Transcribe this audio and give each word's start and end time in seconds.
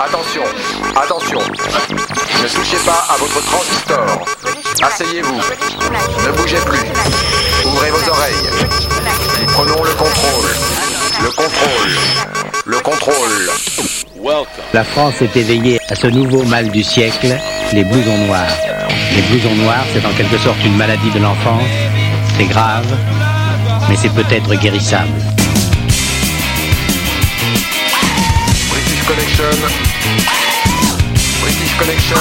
Attention, 0.00 0.42
attention. 0.94 1.38
Ne 1.40 2.48
touchez 2.48 2.76
pas 2.86 3.04
à 3.12 3.16
votre 3.16 3.44
transistor. 3.44 4.24
Asseyez-vous. 4.80 5.40
Ne 6.24 6.32
bougez 6.36 6.60
plus. 6.64 6.84
Ouvrez 7.66 7.90
vos 7.90 8.08
oreilles. 8.08 8.34
Prenons 9.48 9.82
le 9.82 9.90
contrôle. 9.90 10.50
Le 11.20 11.30
contrôle. 11.30 11.98
Le 12.64 12.78
contrôle. 12.78 13.50
La 14.72 14.84
France 14.84 15.20
est 15.20 15.36
éveillée 15.36 15.80
à 15.88 15.96
ce 15.96 16.06
nouveau 16.06 16.44
mal 16.44 16.70
du 16.70 16.84
siècle, 16.84 17.36
les 17.72 17.82
blousons 17.82 18.18
noirs. 18.26 18.56
Les 19.16 19.22
blousons 19.22 19.56
noirs, 19.56 19.84
c'est 19.92 20.06
en 20.06 20.12
quelque 20.12 20.38
sorte 20.38 20.58
une 20.64 20.76
maladie 20.76 21.10
de 21.10 21.18
l'enfance. 21.18 21.62
C'est 22.36 22.46
grave, 22.46 22.86
mais 23.88 23.96
c'est 23.96 24.14
peut-être 24.14 24.54
guérissable. 24.54 25.08
British 28.70 29.02
Connection. 29.04 29.87
British 31.78 32.10
Connection. 32.10 32.18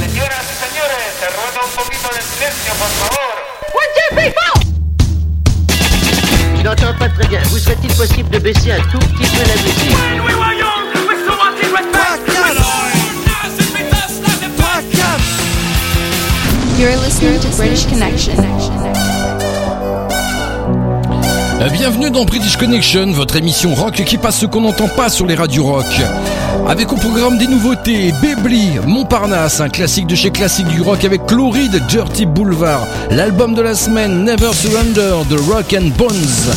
Señoras 0.00 0.44
y 0.44 0.56
señores, 0.64 1.04
se 1.20 1.26
ruega 1.28 1.60
un 1.64 1.72
poquito 1.76 2.08
de 2.14 2.20
silencio, 2.22 2.72
por 2.78 2.88
favor. 2.88 3.34
Je 6.56 6.62
n'entends 6.62 6.98
pas 6.98 7.08
très 7.10 7.26
bien. 7.28 7.40
Vous 7.50 7.58
serait-il 7.58 7.92
possible 7.94 8.30
de 8.30 8.38
baisser 8.38 8.72
un 8.72 8.80
tout 8.90 8.98
petit 8.98 9.28
peu 9.30 9.44
la 9.46 9.54
musique 9.62 9.96
You're 16.78 16.96
listening 16.96 17.40
to 17.40 17.48
British 17.56 17.86
Connection. 17.86 18.34
Euh, 18.38 19.35
Bienvenue 21.72 22.10
dans 22.10 22.24
British 22.24 22.56
Connection, 22.56 23.10
votre 23.10 23.36
émission 23.36 23.74
rock 23.74 23.94
qui 24.04 24.18
passe 24.18 24.38
ce 24.38 24.46
qu'on 24.46 24.60
n'entend 24.60 24.88
pas 24.88 25.08
sur 25.08 25.26
les 25.26 25.34
radios 25.34 25.64
rock. 25.64 25.84
Avec 26.68 26.92
au 26.92 26.96
programme 26.96 27.38
des 27.38 27.46
nouveautés, 27.46 28.12
Bebli, 28.22 28.78
Montparnasse, 28.86 29.60
un 29.60 29.68
classique 29.68 30.06
de 30.06 30.14
chez 30.14 30.30
classique 30.30 30.68
du 30.68 30.80
rock 30.80 31.04
avec 31.04 31.26
Chloride, 31.26 31.82
Dirty 31.88 32.24
Boulevard, 32.26 32.86
l'album 33.10 33.54
de 33.54 33.62
la 33.62 33.74
semaine 33.74 34.24
Never 34.24 34.52
Surrender 34.52 35.16
de 35.28 35.36
Rock 35.50 35.74
and 35.76 35.90
Bones. 35.96 36.54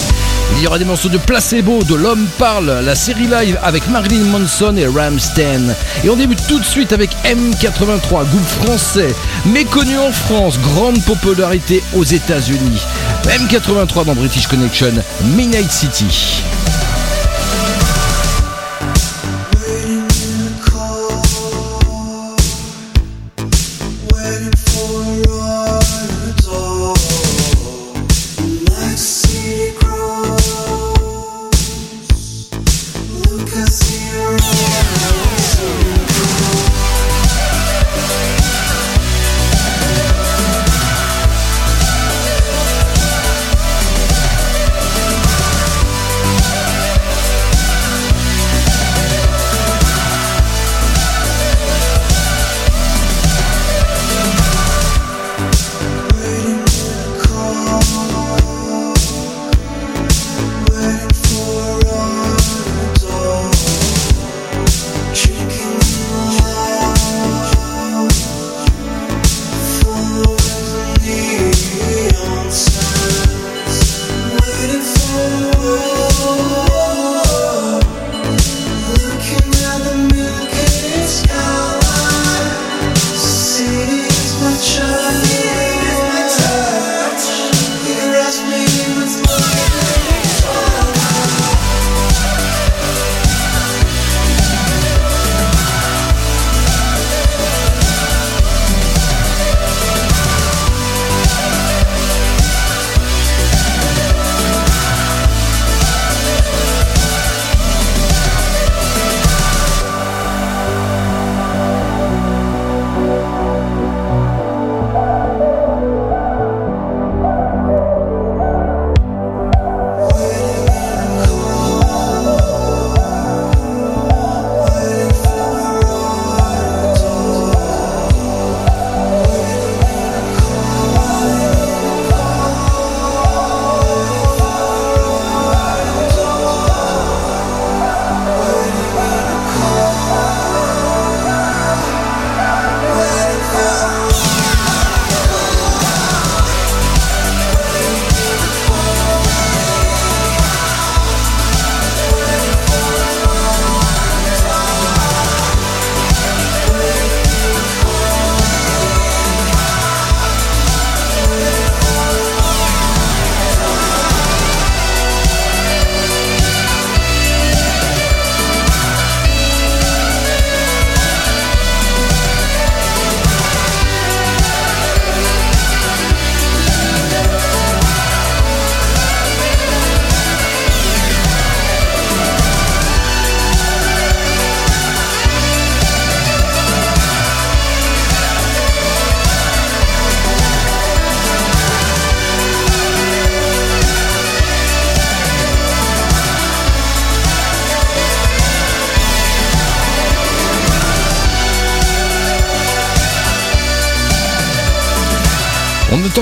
Il 0.58 0.64
y 0.64 0.68
aura 0.68 0.78
des 0.78 0.86
morceaux 0.86 1.10
de 1.10 1.18
Placebo, 1.18 1.84
de 1.84 1.96
L'Homme 1.96 2.28
Parle, 2.38 2.82
la 2.84 2.96
série 2.96 3.28
live 3.28 3.58
avec 3.64 3.88
Marilyn 3.90 4.26
Manson 4.26 4.76
et 4.78 4.88
Ramstein. 4.88 5.74
Et 6.04 6.10
on 6.10 6.16
débute 6.16 6.46
tout 6.48 6.60
de 6.60 6.66
suite 6.66 6.92
avec 6.92 7.10
M83, 7.24 8.28
groupe 8.28 8.48
français, 8.62 9.14
méconnu 9.46 9.98
en 9.98 10.12
France, 10.12 10.60
grande 10.60 11.02
popularité 11.04 11.82
aux 11.96 12.04
États-Unis. 12.04 12.82
M83 13.28 14.06
dans 14.06 14.16
British 14.16 14.48
Connection, 14.48 14.92
Midnight 15.36 15.72
City. 15.72 16.44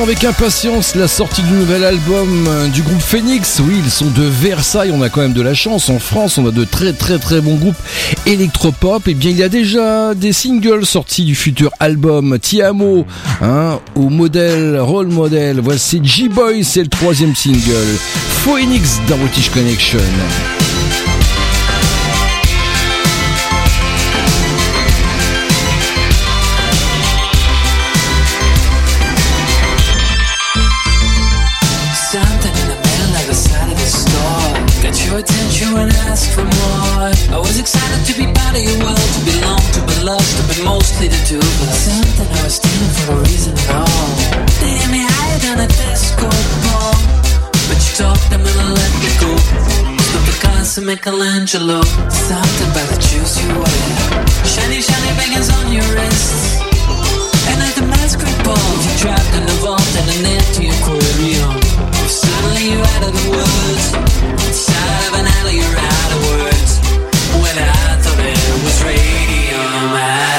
Avec 0.08 0.24
impatience 0.24 0.96
la 0.96 1.10
sortie 1.10 1.42
du 1.42 1.52
nouvel 1.52 1.84
album 1.84 2.48
euh, 2.48 2.70
du 2.70 2.82
groupe 2.82 3.02
Phoenix. 3.02 3.60
Oui, 3.62 3.74
ils 3.84 3.92
sont 3.92 4.10
de 4.10 4.24
Versailles, 4.24 4.94
on 4.94 5.02
a 5.02 5.10
quand 5.10 5.20
même 5.20 5.34
de 5.34 5.42
la 5.42 5.54
chance. 5.54 5.90
En 5.90 6.00
France, 6.00 6.38
on 6.38 6.48
a 6.48 6.52
de 6.52 6.64
très 6.64 6.94
très 6.94 7.20
très 7.20 7.42
bons 7.42 7.56
groupes 7.56 7.76
électropop. 8.26 9.06
Et 9.10 9.14
bien, 9.14 9.32
il 9.32 9.38
y 9.38 9.44
a 9.44 9.50
déjà 9.50 10.16
des 10.16 10.32
singles 10.32 10.86
sortis 10.86 11.26
du 11.26 11.36
futur 11.36 11.72
album 11.82 12.40
Tiamo, 12.40 13.06
hein, 13.42 13.82
au 13.96 14.08
modèle, 14.08 14.80
role 14.80 15.08
model. 15.08 15.60
Voici 15.62 16.00
G-Boy, 16.02 16.64
c'est 16.64 16.84
le 16.84 16.90
troisième 16.90 17.36
single. 17.36 17.98
Phoenix 18.46 19.02
dans 19.10 19.18
British 19.18 19.50
Connection. 19.50 20.00
excited 37.68 38.00
to 38.08 38.14
be 38.16 38.24
part 38.32 38.56
of 38.56 38.64
your 38.64 38.80
world, 38.80 38.96
to 39.12 39.22
belong, 39.28 39.60
to 39.76 39.82
be 39.92 39.96
loved, 40.00 40.32
to 40.40 40.44
be 40.48 40.64
mostly 40.64 41.12
the 41.12 41.20
two 41.28 41.36
of. 41.36 41.68
Something 41.76 42.30
I 42.32 42.40
was 42.48 42.56
stealing 42.56 42.94
for 42.96 43.12
a 43.12 43.18
reason 43.28 43.52
at 43.60 43.70
all. 43.76 44.08
They 44.64 44.72
hit 44.80 44.88
me 44.88 45.04
higher 45.04 45.40
than 45.44 45.58
a 45.60 45.68
disco 45.68 46.32
ball, 46.64 46.96
but 47.68 47.76
you 47.84 47.92
talked 48.00 48.24
them 48.32 48.48
and 48.48 48.56
I 48.56 48.68
let 48.72 48.94
me 49.04 49.12
go. 49.20 49.32
Stop 50.00 50.24
the 50.32 50.36
cars 50.40 50.78
and 50.80 50.88
Michelangelo. 50.88 51.84
Something 52.08 52.72
by 52.72 52.88
the 52.88 53.00
juice 53.04 53.36
you 53.44 53.52
wear. 53.60 53.84
Shiny, 54.48 54.80
shiny 54.80 55.12
bangers 55.20 55.52
on 55.52 55.68
your 55.68 55.88
wrists. 55.92 56.64
And 57.52 57.60
at 57.68 57.76
the 57.76 57.84
masquerade 57.84 58.44
ball, 58.48 58.72
you 58.80 58.92
trapped 58.96 59.34
in 59.36 59.44
the 59.44 59.58
vault 59.60 59.92
and 60.00 60.08
an 60.16 60.24
empty 60.40 60.72
aquarium. 60.72 61.60
Suddenly 62.08 62.64
you're 62.72 62.88
out 62.96 63.04
of 63.04 63.12
the 63.12 63.26
woods. 63.28 63.86
Inside 64.48 65.04
of 65.12 65.14
an 65.20 65.28
alley, 65.36 65.60
you're 65.60 65.80
out 65.84 66.12
of 66.16 66.20
words. 66.32 66.57
I 67.60 67.98
thought 68.02 68.20
it 68.20 68.64
was 68.64 68.84
radium. 68.84 69.94
I 69.94 70.37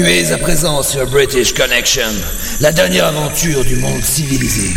Tu 0.00 0.06
es 0.06 0.32
à 0.32 0.38
présent 0.38 0.82
sur 0.82 1.06
British 1.06 1.52
Connection, 1.52 2.08
la 2.60 2.72
dernière 2.72 3.04
aventure 3.04 3.62
du 3.66 3.76
monde 3.76 4.02
civilisé, 4.02 4.74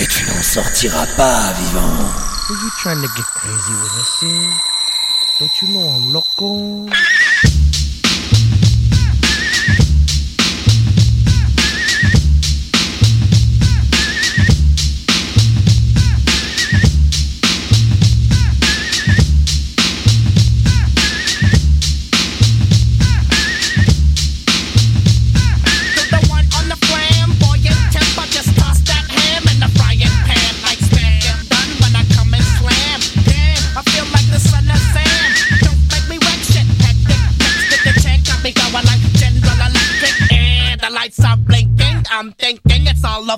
et 0.00 0.06
tu 0.08 0.24
n'en 0.24 0.42
sortiras 0.42 1.06
pas 1.16 1.52
vivant. 1.52 2.10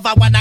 I 0.05 0.13
want. 0.13 0.36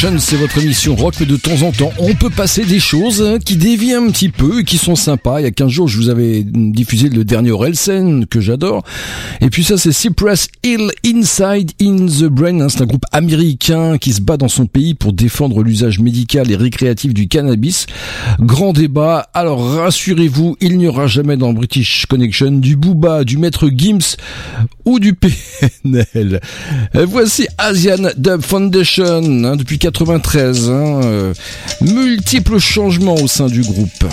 C'est 0.00 0.36
votre 0.36 0.58
émission 0.58 0.94
rock, 0.94 1.14
mais 1.18 1.26
de 1.26 1.36
temps 1.36 1.62
en 1.62 1.72
temps, 1.72 1.90
on 1.98 2.14
peut 2.14 2.30
passer 2.30 2.64
des 2.64 2.78
choses 2.78 3.20
hein, 3.20 3.38
qui 3.44 3.56
dévient 3.56 3.94
un 3.94 4.10
petit 4.10 4.28
peu 4.28 4.60
et 4.60 4.64
qui 4.64 4.78
sont 4.78 4.94
sympas. 4.94 5.40
Il 5.40 5.42
y 5.42 5.46
a 5.46 5.50
15 5.50 5.68
jours, 5.68 5.88
je 5.88 5.96
vous 5.96 6.08
avais 6.08 6.44
diffusé 6.44 7.08
le 7.08 7.24
dernier 7.24 7.50
Orelsen, 7.50 8.24
que 8.26 8.38
j'adore. 8.38 8.84
Et 9.40 9.50
puis 9.50 9.64
ça, 9.64 9.76
c'est 9.76 9.90
Cypress 9.90 10.46
Hill 10.62 10.92
Inside 11.04 11.72
in 11.82 12.06
the 12.06 12.26
Brain. 12.26 12.60
Hein. 12.60 12.68
C'est 12.68 12.82
un 12.82 12.86
groupe 12.86 13.06
américain 13.10 13.98
qui 13.98 14.12
se 14.12 14.20
bat 14.20 14.36
dans 14.36 14.46
son 14.46 14.66
pays 14.66 14.94
pour 14.94 15.12
défendre 15.12 15.64
l'usage 15.64 15.98
médical 15.98 16.48
et 16.52 16.54
récréatif 16.56 17.12
du 17.12 17.26
cannabis. 17.26 17.86
Grand 18.38 18.72
débat. 18.72 19.28
Alors, 19.34 19.68
rassurez-vous, 19.68 20.58
il 20.60 20.78
n'y 20.78 20.86
aura 20.86 21.08
jamais 21.08 21.36
dans 21.36 21.52
British 21.52 22.06
Connection 22.06 22.52
du 22.52 22.76
Booba, 22.76 23.24
du 23.24 23.36
Maître 23.36 23.68
Gims 23.74 24.16
ou 24.84 25.00
du 25.00 25.14
PNL. 25.14 26.40
Euh, 26.94 27.04
voici 27.04 27.48
Asian 27.58 28.10
Dub 28.16 28.42
Foundation, 28.42 29.44
hein. 29.44 29.56
depuis 29.56 29.78
93. 29.90 30.68
Hein, 30.68 31.00
euh, 31.02 31.34
multiples 31.80 32.58
changements 32.58 33.14
au 33.14 33.26
sein 33.26 33.46
du 33.46 33.62
groupe. 33.62 34.04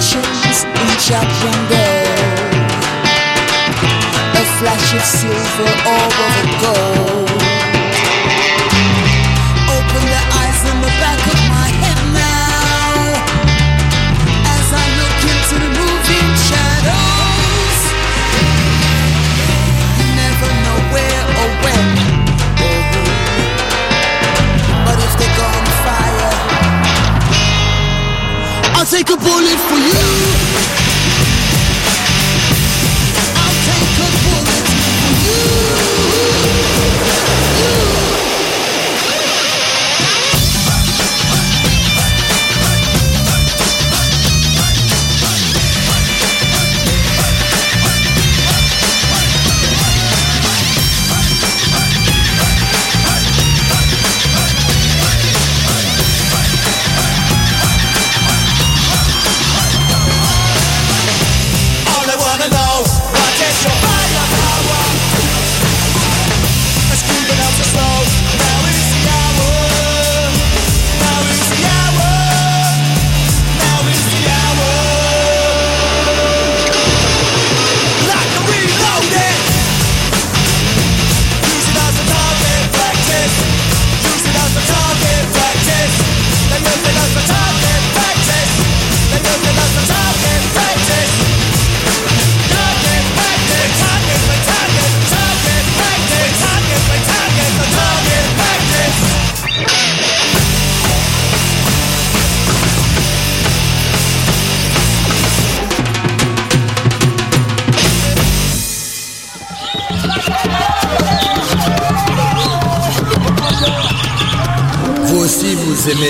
chains 0.00 0.64
in 0.64 1.14
up 1.14 1.28
and. 1.42 2.06
A 4.34 4.44
flash 4.58 4.94
of 4.94 5.02
silver, 5.02 5.70
over 5.86 6.28
the 6.36 6.46
gold. 6.60 7.15
take 28.90 29.10
a 29.10 29.16
bullet 29.16 29.58
for 29.68 29.78
you. 29.78 30.85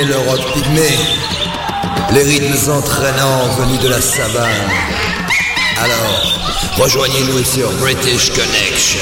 l'Europe 0.08 0.52
pygmée, 0.54 0.98
les 2.12 2.22
rythmes 2.22 2.70
entraînants 2.70 3.48
venus 3.58 3.80
de 3.80 3.88
la 3.88 4.00
savane. 4.00 4.70
Alors, 5.82 6.40
rejoignez-nous 6.78 7.44
sur 7.44 7.70
British 7.72 8.30
Connection. 8.30 9.00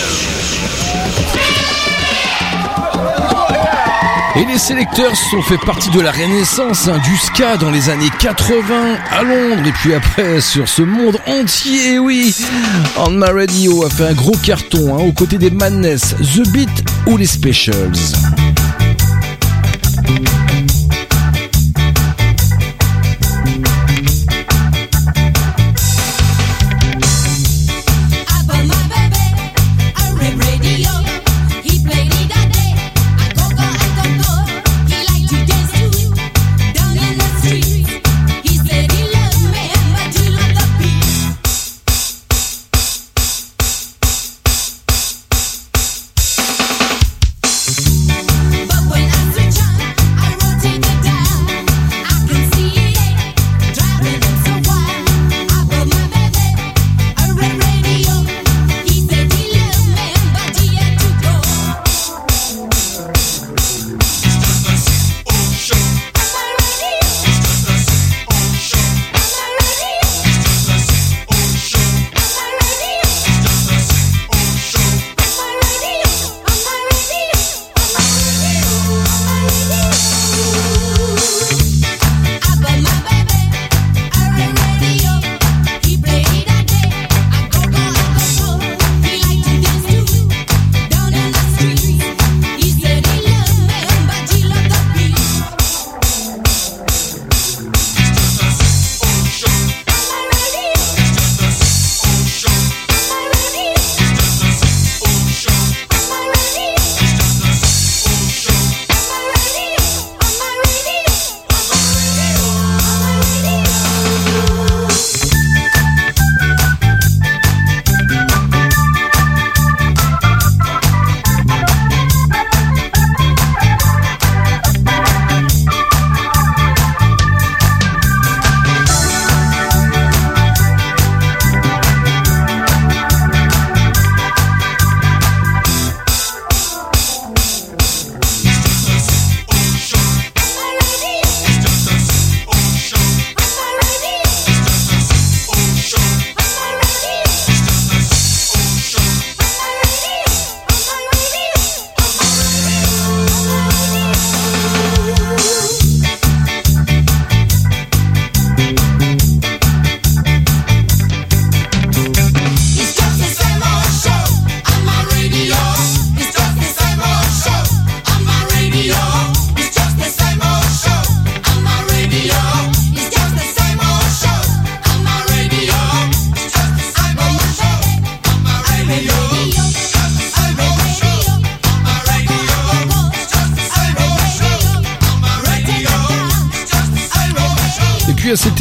Et 4.36 4.44
les 4.46 4.58
sélecteurs 4.58 5.14
sont 5.14 5.42
fait 5.42 5.58
partie 5.58 5.90
de 5.90 6.00
la 6.00 6.10
renaissance 6.10 6.88
hein, 6.88 6.98
du 7.04 7.16
ska 7.16 7.56
dans 7.56 7.70
les 7.70 7.88
années 7.88 8.10
80 8.18 8.96
à 9.10 9.22
Londres 9.22 9.62
et 9.64 9.72
puis 9.72 9.94
après 9.94 10.40
sur 10.40 10.68
ce 10.68 10.82
monde 10.82 11.18
entier, 11.26 11.94
eh 11.94 11.98
oui. 11.98 12.34
On 12.96 13.10
My 13.10 13.30
Radio 13.30 13.84
a 13.84 13.90
fait 13.90 14.08
un 14.08 14.14
gros 14.14 14.36
carton 14.42 14.96
hein, 14.96 15.02
aux 15.02 15.12
côtés 15.12 15.38
des 15.38 15.50
Madness, 15.50 16.16
The 16.34 16.48
Beat 16.50 16.84
ou 17.06 17.16
les 17.16 17.26
Specials. 17.26 18.43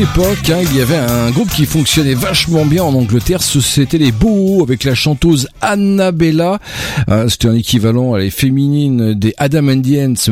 Époque, 0.03 0.49
hein, 0.49 0.59
il 0.61 0.77
y 0.77 0.81
avait 0.81 0.97
un 0.97 1.31
groupe 1.31 1.49
qui 1.49 1.65
fonctionnait 1.65 2.13
vachement 2.13 2.65
bien 2.65 2.83
en 2.83 2.93
Angleterre. 2.93 3.41
C'était 3.41 3.97
les 3.97 4.11
Boho 4.11 4.61
avec 4.61 4.83
la 4.83 4.95
chanteuse 4.95 5.47
Annabella. 5.61 6.59
Euh, 7.09 7.29
C'était 7.29 7.47
un 7.47 7.53
équivalent 7.53 8.13
à 8.13 8.19
les 8.19 8.29
féminines 8.29 9.13
des 9.13 9.33
Adam 9.37 9.69
and 9.69 9.83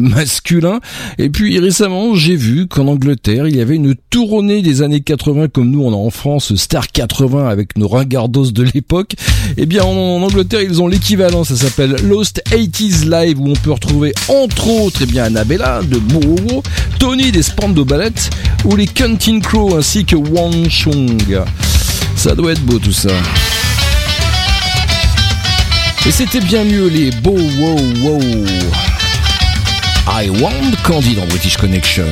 masculins. 0.01 0.79
Et 1.17 1.29
puis 1.29 1.57
récemment, 1.59 2.15
j'ai 2.15 2.35
vu 2.35 2.67
qu'en 2.67 2.87
Angleterre, 2.87 3.47
il 3.47 3.55
y 3.55 3.61
avait 3.61 3.75
une 3.75 3.95
tournée 4.09 4.61
des 4.61 4.81
années 4.81 4.99
80 4.99 5.47
comme 5.47 5.71
nous 5.71 5.83
on 5.83 5.93
a 5.93 5.95
en 5.95 6.09
France, 6.09 6.53
Star 6.55 6.87
80 6.91 7.47
avec 7.47 7.77
nos 7.77 7.87
ringardos 7.87 8.51
de 8.51 8.63
l'époque. 8.63 9.13
Eh 9.55 9.65
bien 9.65 9.83
en, 9.83 10.21
Angleterre, 10.21 10.61
ils 10.61 10.81
ont 10.81 10.87
l'équivalent. 10.87 11.45
Ça 11.45 11.55
s'appelle 11.55 11.95
Lost 12.03 12.43
80s 12.49 13.09
Live 13.09 13.39
où 13.39 13.49
on 13.49 13.55
peut 13.55 13.71
retrouver 13.71 14.13
entre 14.27 14.67
autres 14.67 14.99
eh 15.03 15.05
bien 15.05 15.23
Annabella 15.23 15.81
de 15.81 15.97
Boho, 15.97 16.61
Tony 16.99 17.31
des 17.31 17.43
Spando 17.43 17.85
Ballet 17.85 18.11
ou 18.65 18.75
les 18.75 18.87
Counting 18.87 19.41
Crow 19.41 19.75
ainsi 19.75 20.05
que 20.05 20.15
Wang 20.15 20.69
Chung. 20.69 21.43
Ça 22.15 22.35
doit 22.35 22.51
être 22.51 22.61
beau 22.61 22.79
tout 22.79 22.91
ça. 22.91 23.09
Et 26.05 26.11
c'était 26.11 26.41
bien 26.41 26.63
mieux 26.63 26.87
les 26.87 27.11
Bow 27.11 27.37
Wow 27.37 27.77
Wow. 28.03 28.21
I 30.07 30.29
Want 30.41 30.71
Candy 30.83 31.15
dans 31.15 31.25
British 31.27 31.57
Connection. 31.57 32.05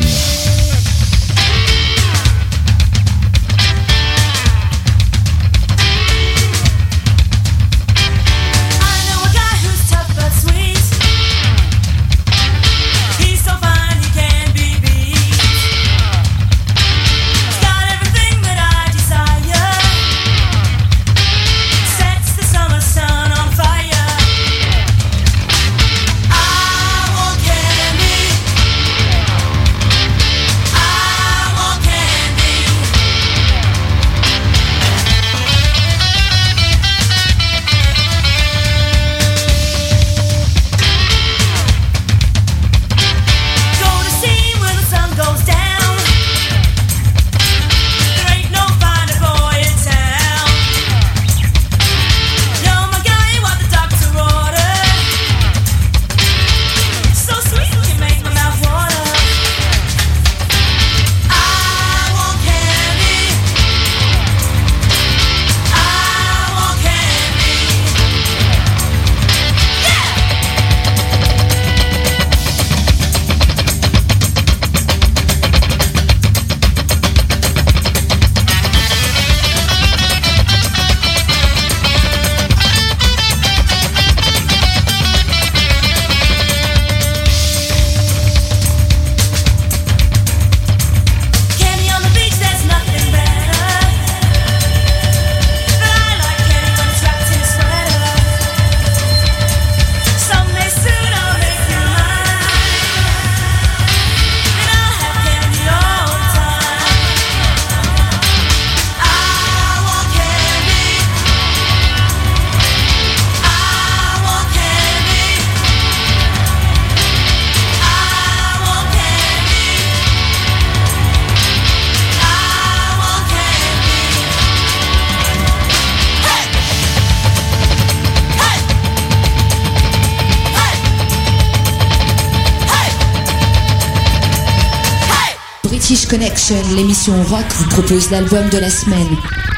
L'émission 136.76 137.14
rock, 137.26 137.46
vous 137.58 137.70
propose 137.70 138.10
l'album 138.10 138.50
de 138.50 138.58
la 138.58 138.72
semaine. 138.72 139.06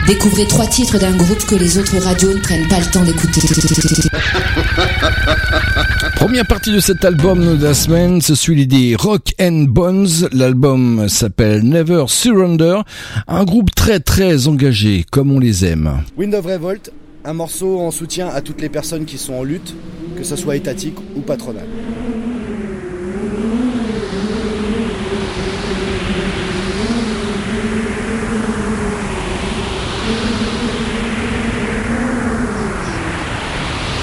Découvrez 0.07 0.45
trois 0.45 0.67
titres 0.67 0.99
d'un 0.99 1.15
groupe 1.15 1.45
que 1.45 1.55
les 1.55 1.77
autres 1.77 1.97
radios 1.99 2.33
ne 2.33 2.39
prennent 2.39 2.67
pas 2.67 2.79
le 2.79 2.91
temps 2.91 3.05
d'écouter. 3.05 3.39
Première 6.17 6.45
partie 6.45 6.73
de 6.73 6.81
cet 6.81 7.05
album 7.05 7.57
de 7.57 7.63
la 7.63 7.73
semaine, 7.73 8.19
ce 8.19 8.35
suit 8.35 8.55
l'idée 8.55 8.97
Rock 8.99 9.33
and 9.39 9.67
Bones. 9.69 10.27
L'album 10.33 11.07
s'appelle 11.07 11.63
Never 11.63 12.03
Surrender. 12.07 12.81
Un 13.29 13.45
groupe 13.45 13.73
très 13.73 14.01
très 14.01 14.49
engagé, 14.49 15.05
comme 15.11 15.31
on 15.31 15.39
les 15.39 15.63
aime. 15.63 16.03
Wind 16.17 16.35
of 16.35 16.45
Revolt, 16.45 16.91
un 17.23 17.33
morceau 17.33 17.79
en 17.79 17.91
soutien 17.91 18.27
à 18.27 18.41
toutes 18.41 18.59
les 18.59 18.69
personnes 18.69 19.05
qui 19.05 19.17
sont 19.17 19.35
en 19.35 19.43
lutte, 19.43 19.73
que 20.17 20.25
ce 20.25 20.35
soit 20.35 20.57
étatique 20.57 20.97
ou 21.15 21.21
patronale. 21.21 21.67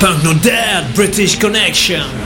Punk 0.00 0.22
No 0.22 0.32
Dead, 0.34 0.94
British 0.94 1.37
Connection. 1.37 2.17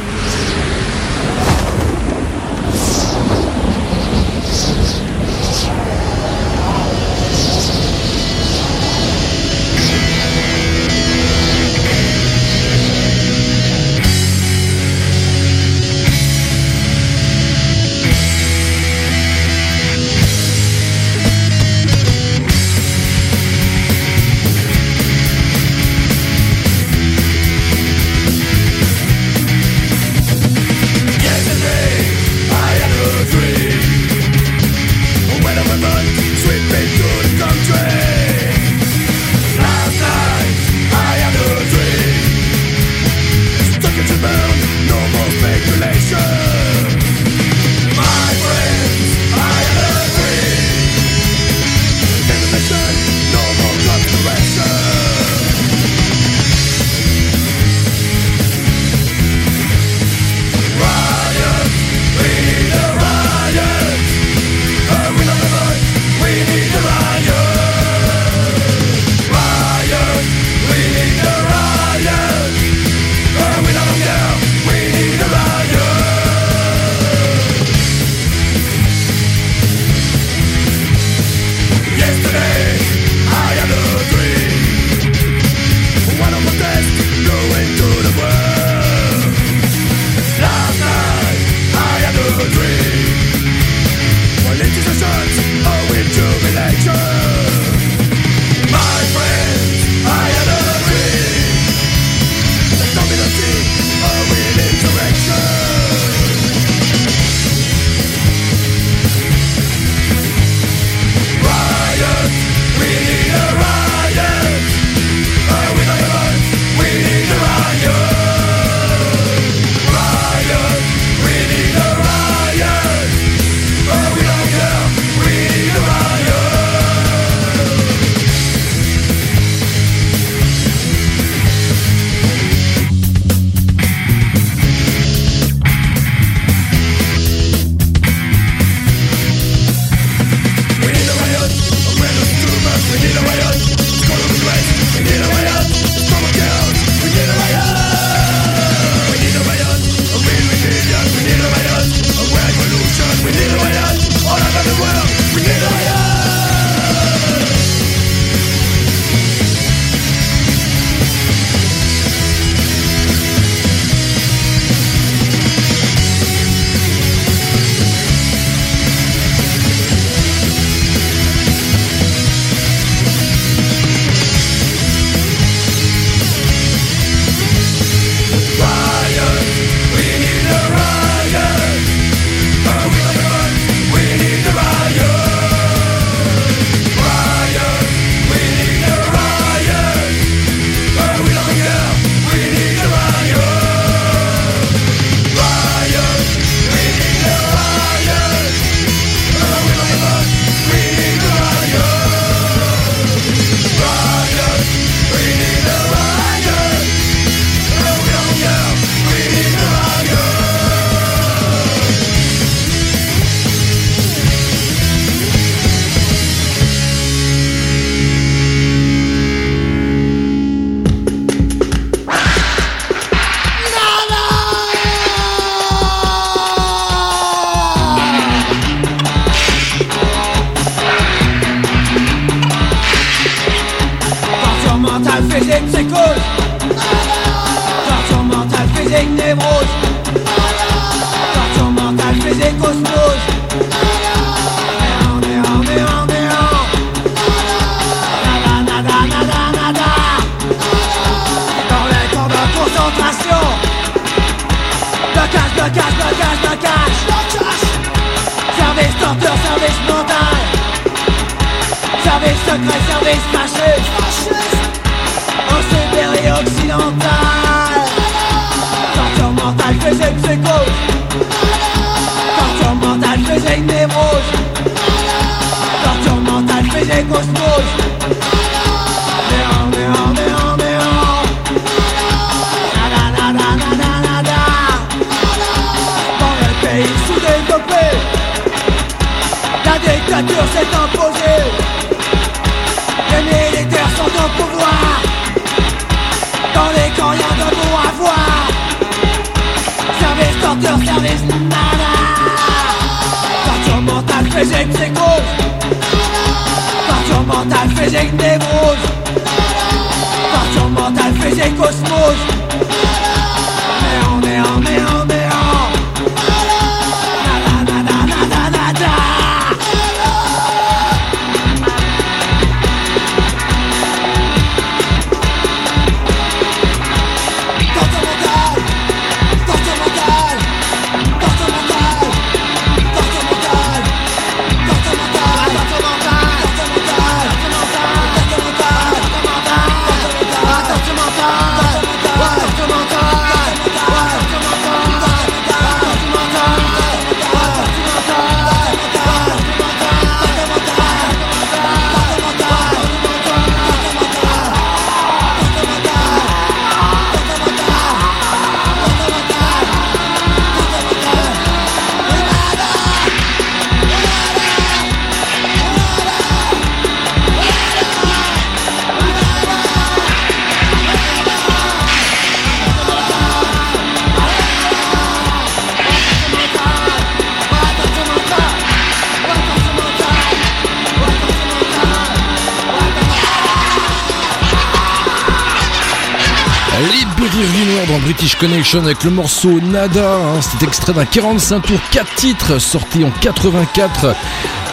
Connection 388.43 388.81
avec 388.81 389.05
le 389.05 389.11
morceau 389.11 389.61
Nada. 389.61 390.17
hein. 390.17 390.41
C'est 390.41 390.67
extrait 390.67 390.93
d'un 390.93 391.05
45 391.05 391.61
tours 391.61 391.79
4 391.93 392.15
titres 392.17 392.59
sorti 392.59 393.05
en 393.05 393.11
84 393.21 394.17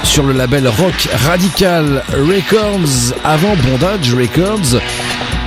sur 0.04 0.24
le 0.24 0.34
label 0.34 0.68
Rock 0.68 1.08
Radical 1.28 2.04
Records 2.10 3.14
avant 3.24 3.56
Bondage 3.58 4.12
Records. 4.16 4.82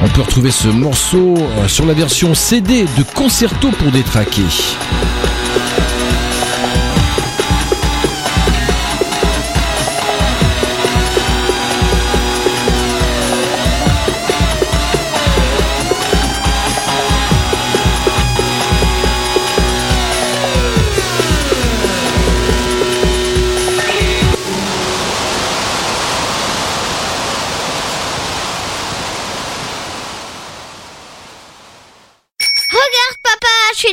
On 0.04 0.08
peut 0.10 0.22
retrouver 0.22 0.52
ce 0.52 0.68
morceau 0.68 1.34
euh, 1.36 1.66
sur 1.66 1.84
la 1.84 1.94
version 1.94 2.32
CD 2.32 2.84
de 2.96 3.02
Concerto 3.12 3.72
pour 3.72 3.90
détraquer. 3.90 4.42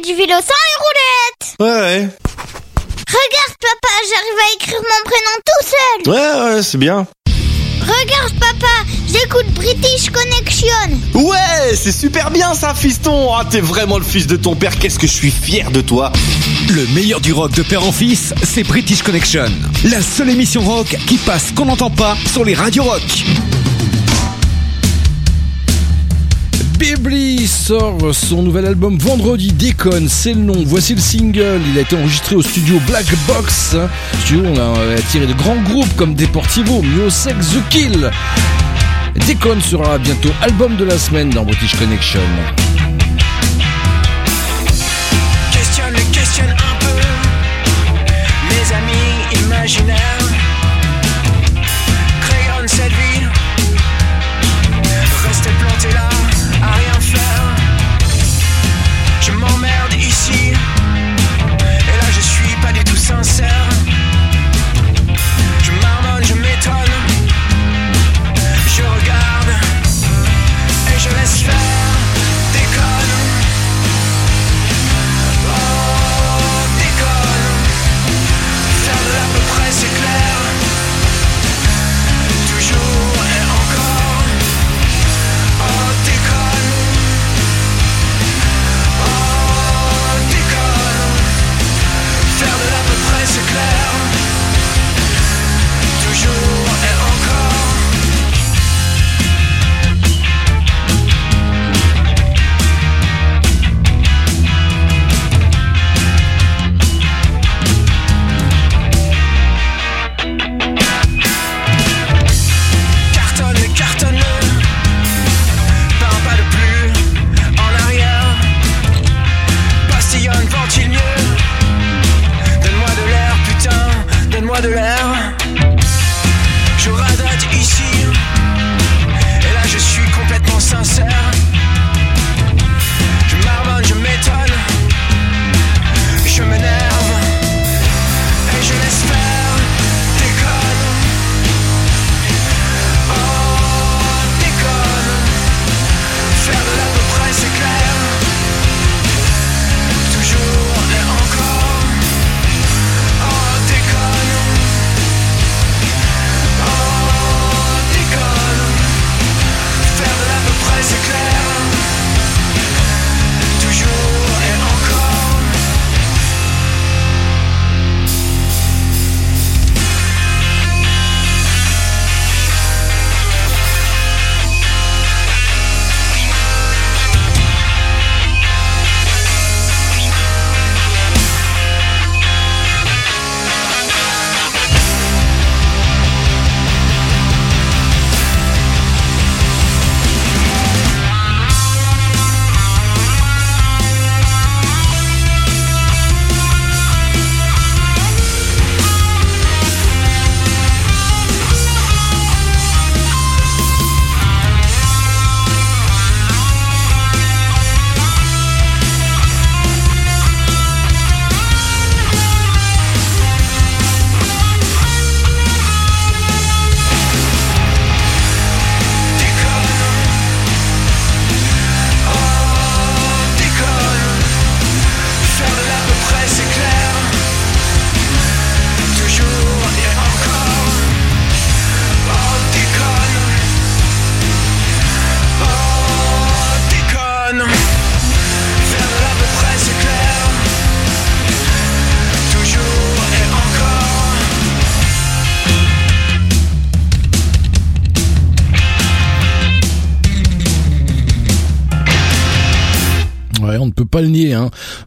Du 0.10 0.16
vélo 0.16 0.34
sans 0.34 0.64
les 0.66 0.78
roulettes 0.80 1.56
Ouais, 1.60 1.68
ouais. 1.68 2.10
Regarde 3.08 3.56
papa, 3.62 3.94
j'arrive 4.10 4.40
à 4.40 4.54
écrire 4.56 4.80
mon 4.82 5.04
prénom 5.06 5.36
tout 5.46 5.68
seul 5.68 6.14
Ouais, 6.14 6.56
ouais, 6.56 6.64
c'est 6.64 6.78
bien. 6.80 7.06
Regarde 7.82 8.34
papa, 8.40 8.90
j'écoute 9.08 9.46
British 9.54 10.10
Connection 10.10 11.00
Ouais, 11.14 11.76
c'est 11.76 11.92
super 11.92 12.32
bien 12.32 12.56
ça, 12.56 12.74
fiston. 12.74 13.30
Ah, 13.36 13.46
t'es 13.50 13.62
vraiment 13.62 14.00
le 14.00 14.04
fils 14.04 14.26
de 14.26 14.36
ton 14.36 14.56
père. 14.56 14.80
Qu'est-ce 14.80 14.98
que 14.98 15.06
je 15.06 15.14
suis 15.14 15.32
fier 15.32 15.70
de 15.70 15.82
toi. 15.82 16.12
Le 16.70 16.88
meilleur 16.88 17.22
du 17.22 17.32
rock 17.32 17.52
de 17.52 17.62
père 17.62 17.84
en 17.84 17.92
fils, 17.92 18.34
c'est 18.44 18.64
British 18.64 19.04
Connection. 19.04 19.46
La 19.84 20.02
seule 20.02 20.30
émission 20.30 20.62
rock 20.62 20.98
qui 21.06 21.18
passe 21.18 21.52
qu'on 21.56 21.66
n'entend 21.66 21.92
pas 21.92 22.18
sur 22.32 22.44
les 22.44 22.56
radios 22.56 22.84
rock. 22.84 23.04
Bibli 26.80 27.46
sort 27.46 28.16
son 28.16 28.42
nouvel 28.42 28.66
album 28.66 28.98
vendredi, 28.98 29.52
Déconne, 29.52 30.08
c'est 30.08 30.34
le 30.34 30.40
nom. 30.40 30.64
Voici 30.66 30.96
le 30.96 31.02
single, 31.02 31.60
il 31.70 31.78
a 31.78 31.82
été 31.82 31.98
enregistré 31.98 32.38
au 32.38 32.42
studio 32.42 32.80
Black 32.88 33.06
Box. 33.28 33.76
Studio, 34.22 34.46
on 34.46 34.58
a 34.58 34.96
attiré 34.96 35.28
de 35.28 35.34
grands 35.34 35.62
groupes 35.62 35.94
comme 35.98 36.16
Deportivo, 36.16 36.82
Miosek, 36.82 37.36
The 37.38 37.70
Kill. 37.70 38.10
Déconne 39.28 39.62
sera 39.62 39.98
bientôt 39.98 40.30
album 40.42 40.78
de 40.78 40.86
la 40.86 40.98
semaine 40.98 41.30
dans 41.32 41.44
British 41.44 41.76
Connection. 41.76 42.22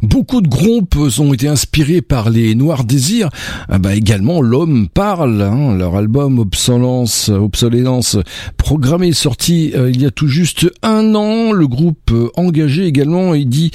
Beaucoup 0.02 0.40
de 0.40 0.48
groupes 0.48 0.96
ont 1.18 1.32
été 1.32 1.48
inspirés 1.48 2.02
par 2.02 2.30
les 2.30 2.54
Noirs 2.54 2.84
Désirs. 2.84 3.28
Ah 3.68 3.78
bah 3.78 3.94
également, 3.94 4.42
l'homme 4.42 4.88
parle. 4.88 5.42
Hein. 5.42 5.74
Leur 5.76 5.96
album 5.96 6.38
Obsolence, 6.38 7.28
Obsolescence, 7.28 8.18
programmé, 8.56 9.12
sorti 9.12 9.72
euh, 9.74 9.90
il 9.90 10.00
y 10.00 10.06
a 10.06 10.10
tout 10.10 10.28
juste 10.28 10.70
un 10.82 11.14
an. 11.14 11.52
Le 11.52 11.66
groupe 11.66 12.10
euh, 12.12 12.28
engagé 12.36 12.86
également, 12.86 13.34
il 13.34 13.48
dit 13.48 13.70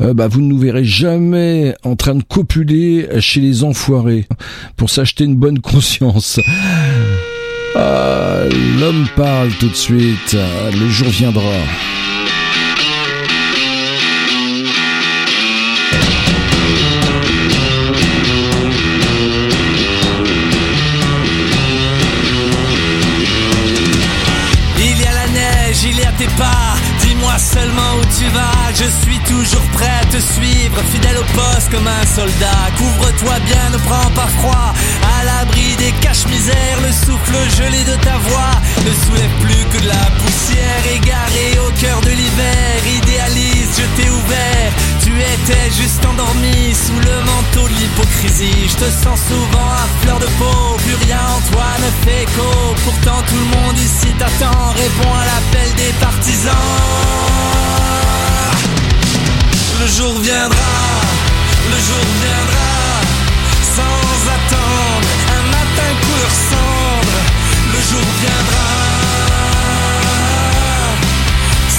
euh, 0.00 0.14
bah 0.14 0.28
vous 0.28 0.40
ne 0.40 0.46
nous 0.46 0.58
verrez 0.58 0.84
jamais 0.84 1.74
en 1.84 1.96
train 1.96 2.14
de 2.14 2.22
copuler 2.22 3.08
chez 3.20 3.40
les 3.40 3.64
enfoirés 3.64 4.26
pour 4.76 4.90
s'acheter 4.90 5.24
une 5.24 5.36
bonne 5.36 5.58
conscience. 5.60 6.40
Ah, 7.74 8.44
L'homme 8.80 9.06
parle 9.16 9.50
tout 9.60 9.68
de 9.68 9.74
suite. 9.74 10.36
Le 10.72 10.88
jour 10.88 11.08
viendra. 11.08 11.42
Toujours 29.46 29.66
prêt 29.72 29.90
à 30.02 30.04
te 30.06 30.18
suivre, 30.18 30.76
fidèle 30.92 31.18
au 31.18 31.24
poste 31.34 31.70
comme 31.70 31.86
un 31.86 32.06
soldat. 32.06 32.70
Couvre-toi 32.76 33.38
bien, 33.46 33.70
ne 33.72 33.78
prends 33.78 34.10
pas 34.14 34.28
froid. 34.38 34.74
À 35.18 35.24
l'abri 35.24 35.76
des 35.76 35.92
caches-misères, 36.00 36.80
le 36.82 36.92
souffle 36.92 37.36
gelé 37.56 37.84
de 37.84 37.94
ta 38.02 38.16
voix 38.28 38.54
ne 38.84 38.92
soulève 39.04 39.30
plus 39.40 39.64
que 39.72 39.78
de 39.82 39.88
la 39.88 40.06
poussière. 40.18 40.82
Égaré 40.94 41.58
au 41.66 41.70
cœur 41.80 42.00
de 42.00 42.10
l'hiver, 42.10 42.74
idéaliste, 42.98 43.80
je 43.80 43.86
t'ai 44.02 44.10
ouvert. 44.10 44.70
Tu 45.02 45.12
étais 45.14 45.70
juste 45.70 46.04
endormi 46.04 46.74
sous 46.74 46.98
le 46.98 47.16
manteau 47.30 47.68
de 47.68 47.74
l'hypocrisie. 47.74 48.68
Je 48.68 48.76
te 48.76 48.90
sens 48.90 49.20
souvent 49.28 49.70
à 49.70 49.86
fleur 50.02 50.18
de 50.18 50.26
peau, 50.38 50.76
plus 50.84 50.96
rien 51.06 51.22
en 51.22 51.40
toi 51.52 51.68
ne 51.78 51.90
fait 52.04 52.22
écho. 52.22 52.50
Pourtant 52.84 53.22
tout 53.28 53.40
le 53.44 53.50
monde 53.56 53.78
ici 53.78 54.08
t'attend, 54.18 54.74
réponds 54.74 55.14
à 55.14 55.24
l'appel 55.30 55.68
des 55.76 55.92
partisans. 56.00 58.05
Le 59.78 59.86
jour 59.86 60.12
viendra, 60.20 60.74
le 61.70 61.78
jour 61.88 62.06
viendra, 62.22 62.72
sans 63.76 64.16
attendre, 64.36 65.08
un 65.38 65.44
matin 65.50 65.90
couleur 66.02 66.32
cendre. 66.50 67.18
Le 67.72 67.80
jour 67.90 68.06
viendra, 68.22 68.70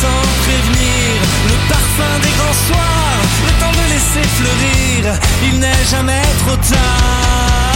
sans 0.01 0.21
prévenir, 0.43 1.21
le 1.47 1.55
parfum 1.67 2.19
des 2.21 2.33
grands 2.37 2.59
soirs, 2.67 3.21
le 3.45 3.51
temps 3.59 3.71
de 3.71 3.85
laisser 3.93 4.27
fleurir, 4.37 5.19
il 5.43 5.59
n'est 5.59 5.85
jamais 5.89 6.21
trop 6.45 6.55
tard. 6.55 7.66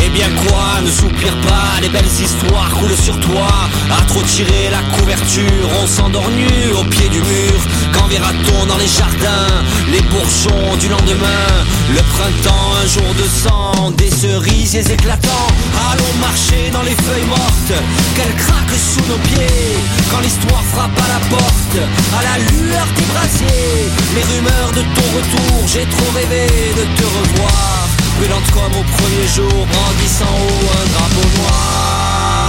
Eh 0.00 0.08
bien 0.10 0.28
quoi, 0.46 0.80
ne 0.82 0.90
soupire 0.90 1.36
pas, 1.42 1.80
les 1.80 1.88
belles 1.88 2.14
histoires 2.20 2.70
coulent 2.70 2.96
sur 2.96 3.18
toi. 3.20 3.48
À 3.90 4.02
trop 4.06 4.22
tirer 4.22 4.70
la 4.70 4.82
couverture, 4.96 5.68
on 5.82 5.86
s'endort 5.86 6.30
nu 6.30 6.72
au 6.78 6.84
pied 6.84 7.08
du 7.08 7.18
mur. 7.18 7.58
Quand 7.92 8.06
verra-t-on 8.08 8.66
dans 8.66 8.78
les 8.78 8.88
jardins 8.88 9.62
les 9.90 10.00
bourgeons 10.02 10.76
du 10.80 10.88
lendemain? 10.88 11.48
Le 11.90 12.02
printemps, 12.14 12.72
un 12.82 12.86
jour 12.86 13.14
de 13.14 13.26
sang, 13.28 13.90
des 13.92 14.10
cerisiers 14.10 14.90
éclatants. 14.90 15.48
Allons 15.90 16.14
marcher 16.20 16.70
dans 16.72 16.82
les 16.82 16.96
feuilles 17.04 17.28
mortes, 17.28 17.74
qu'elles 18.14 18.36
craquent 18.36 18.80
sous 18.80 19.04
nos 19.10 19.18
pieds. 19.28 19.76
Quand 20.10 20.20
l'histoire 20.20 20.62
frappe 20.72 20.98
à 20.98 21.08
la 21.08 21.20
porte, 21.36 21.76
à 22.18 22.22
la 22.22 22.38
lueur 22.50 22.86
des 22.96 23.06
brasiers. 23.12 23.90
Les 24.14 24.24
rumeurs 24.32 24.72
de 24.72 24.82
ton 24.96 25.06
retour, 25.16 25.66
j'ai 25.66 25.86
trop 25.86 26.10
rêvé 26.14 26.46
de 26.76 26.84
te 26.96 27.04
revoir 27.04 27.91
Brûlante 28.18 28.50
comme 28.52 28.74
au 28.80 28.84
premier 28.84 29.26
jour, 29.34 29.66
brandissant 29.66 30.24
haut 30.24 30.70
un 30.80 30.86
drapeau 30.92 31.28
noir. 31.38 32.48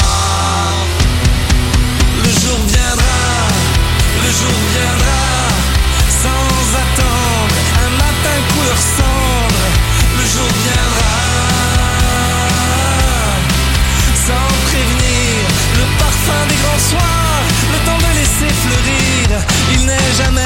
Le 2.23 2.29
jour 2.41 2.59
viendra, 2.67 3.21
le 4.23 4.29
jour 4.39 4.57
viendra, 4.73 5.21
sans 6.23 6.63
attendre, 6.83 7.55
un 7.85 7.91
matin 8.03 8.37
couleur 8.53 8.77
cendre. 8.97 9.65
Le 10.19 10.25
jour 10.33 10.49
viendra, 10.63 11.15
sans 14.27 14.47
prévenir, 14.67 15.41
le 15.79 15.85
parfum 15.97 16.41
des 16.49 16.59
grands 16.63 16.83
soirs, 16.91 17.43
le 17.73 17.79
temps 17.85 17.97
de 17.97 18.11
laisser 18.19 18.51
fleurir, 18.63 19.41
il 19.73 19.85
n'est 19.85 20.11
jamais 20.17 20.42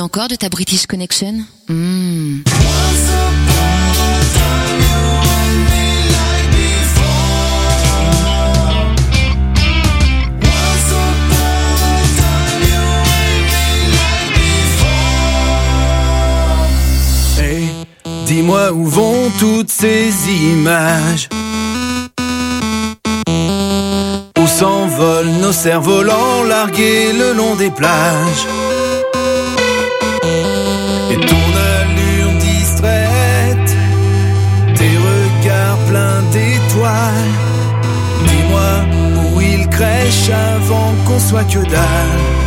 encore 0.00 0.28
de 0.28 0.36
ta 0.36 0.48
British 0.48 0.86
Connection? 0.86 1.44
Hey, 17.38 17.68
dis-moi 18.26 18.72
où 18.72 18.84
vont 18.84 19.30
toutes 19.38 19.70
ces 19.70 20.12
images. 20.30 21.28
Où 24.38 24.46
s'envolent 24.46 25.40
nos 25.40 25.52
cerfs-volants 25.52 26.44
largués 26.44 27.12
le 27.12 27.32
long 27.32 27.54
des 27.56 27.70
plages 27.70 28.46
avant 40.30 40.94
qu'on 41.06 41.18
soit 41.18 41.44
que 41.44 41.58
dalle 41.58 42.37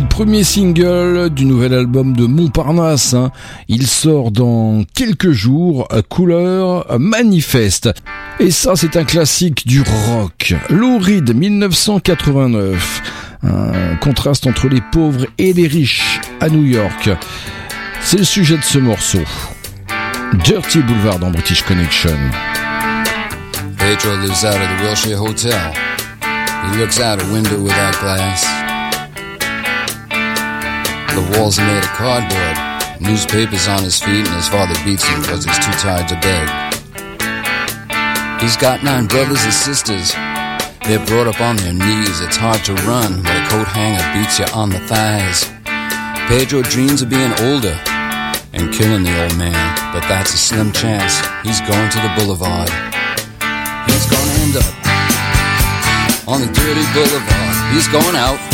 c'est 0.00 0.04
le 0.04 0.08
premier 0.08 0.44
single 0.44 1.28
du 1.28 1.44
nouvel 1.44 1.74
album 1.74 2.16
de 2.16 2.24
Montparnasse. 2.24 3.12
hein. 3.12 3.30
Il 3.68 3.86
sort 3.86 4.30
dans 4.30 4.82
quelques 4.94 5.32
jours, 5.32 5.88
couleur 6.08 6.86
manifeste. 6.98 7.90
Et 8.38 8.50
ça, 8.50 8.76
c'est 8.76 8.96
un 8.96 9.04
classique 9.04 9.66
du 9.66 9.82
rock. 9.82 10.54
Lou 10.70 10.96
Reed, 10.98 11.36
1989. 11.36 13.02
Un 13.42 13.96
contraste 13.96 14.46
entre 14.46 14.68
les 14.68 14.80
pauvres 14.90 15.26
et 15.36 15.52
les 15.52 15.66
riches 15.66 16.20
à 16.40 16.48
New 16.48 16.64
York. 16.64 17.10
C'est 18.00 18.18
le 18.18 18.24
sujet 18.24 18.56
de 18.56 18.62
ce 18.64 18.78
morceau. 18.78 19.20
Dirty 20.44 20.78
Boulevard 20.78 21.18
dans 21.18 21.30
British 21.30 21.60
Connection. 21.62 22.16
Pedro 23.76 24.16
lives 24.22 24.44
out 24.46 24.54
of 24.54 24.78
the 24.78 24.82
Wilshire 24.82 25.20
Hotel. 25.20 25.74
He 26.72 26.78
looks 26.78 26.98
out 26.98 27.20
a 27.20 27.32
window 27.34 27.60
without 27.60 27.98
glass. 28.00 28.69
The 31.14 31.26
walls 31.34 31.58
are 31.58 31.66
made 31.66 31.82
of 31.82 31.90
cardboard. 31.90 32.56
Newspapers 33.00 33.66
on 33.66 33.82
his 33.82 33.98
feet, 33.98 34.26
and 34.26 34.36
his 34.36 34.48
father 34.48 34.74
beats 34.84 35.02
him 35.02 35.20
because 35.22 35.44
he's 35.44 35.58
too 35.58 35.72
tired 35.72 36.06
to 36.08 36.14
beg. 36.22 36.46
He's 38.40 38.56
got 38.56 38.84
nine 38.84 39.06
brothers 39.06 39.42
and 39.42 39.52
sisters. 39.52 40.12
They're 40.86 41.04
brought 41.06 41.26
up 41.26 41.40
on 41.40 41.56
their 41.56 41.72
knees. 41.72 42.20
It's 42.20 42.36
hard 42.36 42.64
to 42.64 42.74
run 42.86 43.22
when 43.22 43.36
a 43.42 43.48
coat 43.48 43.66
hanger 43.66 44.06
beats 44.14 44.38
you 44.38 44.46
on 44.54 44.70
the 44.70 44.78
thighs. 44.86 45.50
Pedro 46.28 46.62
dreams 46.62 47.02
of 47.02 47.10
being 47.10 47.32
older 47.50 47.74
and 48.52 48.72
killing 48.72 49.02
the 49.02 49.22
old 49.22 49.36
man, 49.36 49.58
but 49.92 50.06
that's 50.08 50.32
a 50.34 50.38
slim 50.38 50.72
chance. 50.72 51.18
He's 51.42 51.60
going 51.60 51.90
to 51.90 51.98
the 51.98 52.12
boulevard. 52.18 52.70
He's 53.90 54.06
gonna 54.06 54.34
end 54.46 54.56
up 54.56 54.74
on 56.28 56.40
the 56.40 56.50
dirty 56.54 56.86
boulevard. 56.94 57.74
He's 57.74 57.88
going 57.88 58.16
out 58.16 58.49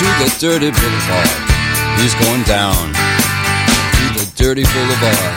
to 0.00 0.06
the 0.24 0.34
dirty 0.40 0.70
boulevard. 0.70 1.28
He's 2.00 2.14
going 2.24 2.42
down 2.44 2.72
to 2.72 4.04
the 4.16 4.24
dirty 4.34 4.64
boulevard. 4.72 5.36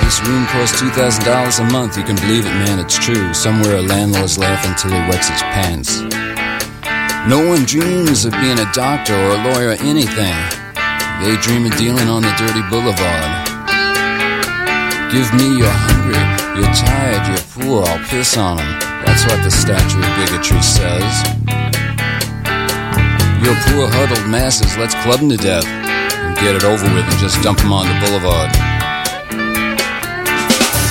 This 0.00 0.16
room 0.24 0.46
costs 0.46 0.80
two 0.80 0.88
thousand 0.96 1.26
dollars 1.26 1.58
a 1.58 1.64
month. 1.64 1.98
You 1.98 2.04
can 2.04 2.16
believe 2.16 2.46
it, 2.46 2.56
man. 2.64 2.78
It's 2.78 2.96
true. 2.96 3.34
Somewhere 3.34 3.76
a 3.76 3.82
landlord's 3.82 4.38
laughing 4.38 4.72
till 4.80 4.96
he 4.96 5.08
wets 5.10 5.28
his 5.28 5.42
pants. 5.52 6.00
No 7.28 7.46
one 7.46 7.66
dreams 7.66 8.24
of 8.24 8.32
being 8.40 8.58
a 8.58 8.72
doctor 8.72 9.12
or 9.12 9.36
a 9.36 9.44
lawyer 9.44 9.76
or 9.76 9.80
anything. 9.84 10.36
They 11.20 11.36
dream 11.44 11.66
of 11.66 11.76
dealing 11.76 12.08
on 12.08 12.22
the 12.22 12.32
dirty 12.40 12.64
boulevard. 12.72 13.44
Give 15.12 15.28
me 15.36 15.58
you're 15.60 15.68
hungry, 15.68 16.16
you're 16.56 16.72
tired, 16.72 17.28
you're 17.28 17.44
poor, 17.52 17.84
I'll 17.84 18.08
piss 18.08 18.38
on 18.38 18.58
'em. 18.58 18.85
That's 19.16 19.32
what 19.32 19.44
the 19.44 19.50
statue 19.50 19.96
of 19.96 20.12
bigotry 20.20 20.60
says. 20.60 21.24
You're 23.40 23.56
poor 23.72 23.88
huddled 23.88 24.28
masses, 24.28 24.76
let's 24.76 24.92
club 25.00 25.20
'em 25.20 25.30
to 25.30 25.38
death. 25.38 25.64
And 25.64 26.36
get 26.36 26.54
it 26.54 26.64
over 26.64 26.84
with 26.92 27.08
and 27.08 27.18
just 27.18 27.40
dump 27.40 27.64
'em 27.64 27.72
on 27.72 27.88
the 27.88 27.96
boulevard. 28.04 28.52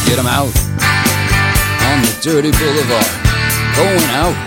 Get 0.09 0.17
'em 0.17 0.25
out 0.25 0.49
on 1.85 2.01
the 2.01 2.13
dirty 2.25 2.49
boulevard. 2.49 3.13
Going 3.77 4.09
out 4.17 4.37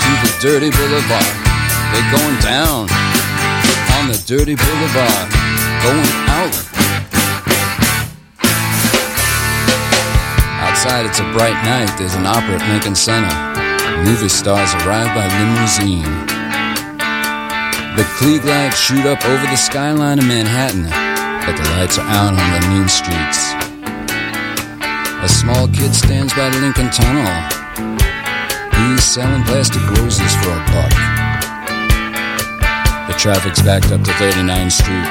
to 0.00 0.10
the 0.24 0.32
dirty 0.40 0.70
boulevard. 0.70 1.36
They're 1.92 2.10
going 2.10 2.36
down 2.40 2.88
on 4.00 4.08
the 4.08 4.16
dirty 4.24 4.54
boulevard. 4.54 5.28
Going 5.84 6.08
out. 6.40 6.85
Outside, 10.86 11.06
it's 11.06 11.18
a 11.18 11.26
bright 11.34 11.58
night. 11.66 11.90
There's 11.98 12.14
an 12.14 12.26
opera 12.26 12.62
at 12.62 12.70
Lincoln 12.70 12.94
Center. 12.94 13.26
Movie 14.06 14.28
stars 14.28 14.70
arrive 14.86 15.10
by 15.18 15.26
limousine. 15.26 16.06
The 17.98 18.06
Klieg 18.14 18.46
lights 18.46 18.78
shoot 18.78 19.04
up 19.04 19.18
over 19.26 19.46
the 19.50 19.56
skyline 19.56 20.20
of 20.20 20.26
Manhattan, 20.30 20.86
but 21.42 21.58
the 21.58 21.66
lights 21.74 21.98
are 21.98 22.06
out 22.06 22.38
on 22.38 22.48
the 22.54 22.62
mean 22.70 22.86
streets. 22.86 23.50
A 25.26 25.28
small 25.28 25.66
kid 25.66 25.90
stands 25.90 26.32
by 26.34 26.50
the 26.50 26.60
Lincoln 26.62 26.94
Tunnel. 26.94 27.34
He's 28.78 29.02
selling 29.02 29.42
plastic 29.42 29.82
roses 29.98 30.32
for 30.38 30.54
a 30.54 30.62
buck. 30.70 30.94
The 33.10 33.16
traffic's 33.18 33.60
backed 33.60 33.90
up 33.90 34.06
to 34.06 34.12
39th 34.22 34.70
Street. 34.70 35.08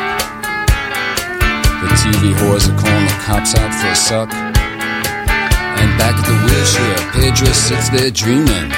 The 1.84 1.92
TV 2.00 2.32
whores 2.40 2.64
are 2.72 2.80
calling 2.80 3.06
the 3.12 3.20
cops 3.28 3.56
out 3.56 3.76
for 3.76 3.92
a 3.92 3.96
suck. 3.96 4.55
And 5.82 5.90
back 6.00 6.16
at 6.16 6.26
the 6.26 6.38
wheelchair, 6.46 6.98
Pedro 7.12 7.52
sits 7.52 7.90
there 7.90 8.12
dreaming. 8.12 8.72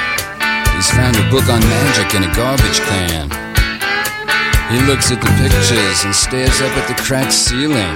He's 0.77 0.89
found 0.93 1.17
a 1.17 1.25
book 1.29 1.49
on 1.49 1.61
magic 1.61 2.13
in 2.13 2.21
a 2.25 2.31
garbage 2.33 2.79
can. 2.85 3.29
He 4.69 4.77
looks 4.85 5.11
at 5.11 5.21
the 5.21 5.31
pictures 5.39 6.03
and 6.03 6.13
stares 6.13 6.59
up 6.61 6.75
at 6.75 6.87
the 6.91 6.97
cracked 7.01 7.33
ceiling. 7.33 7.95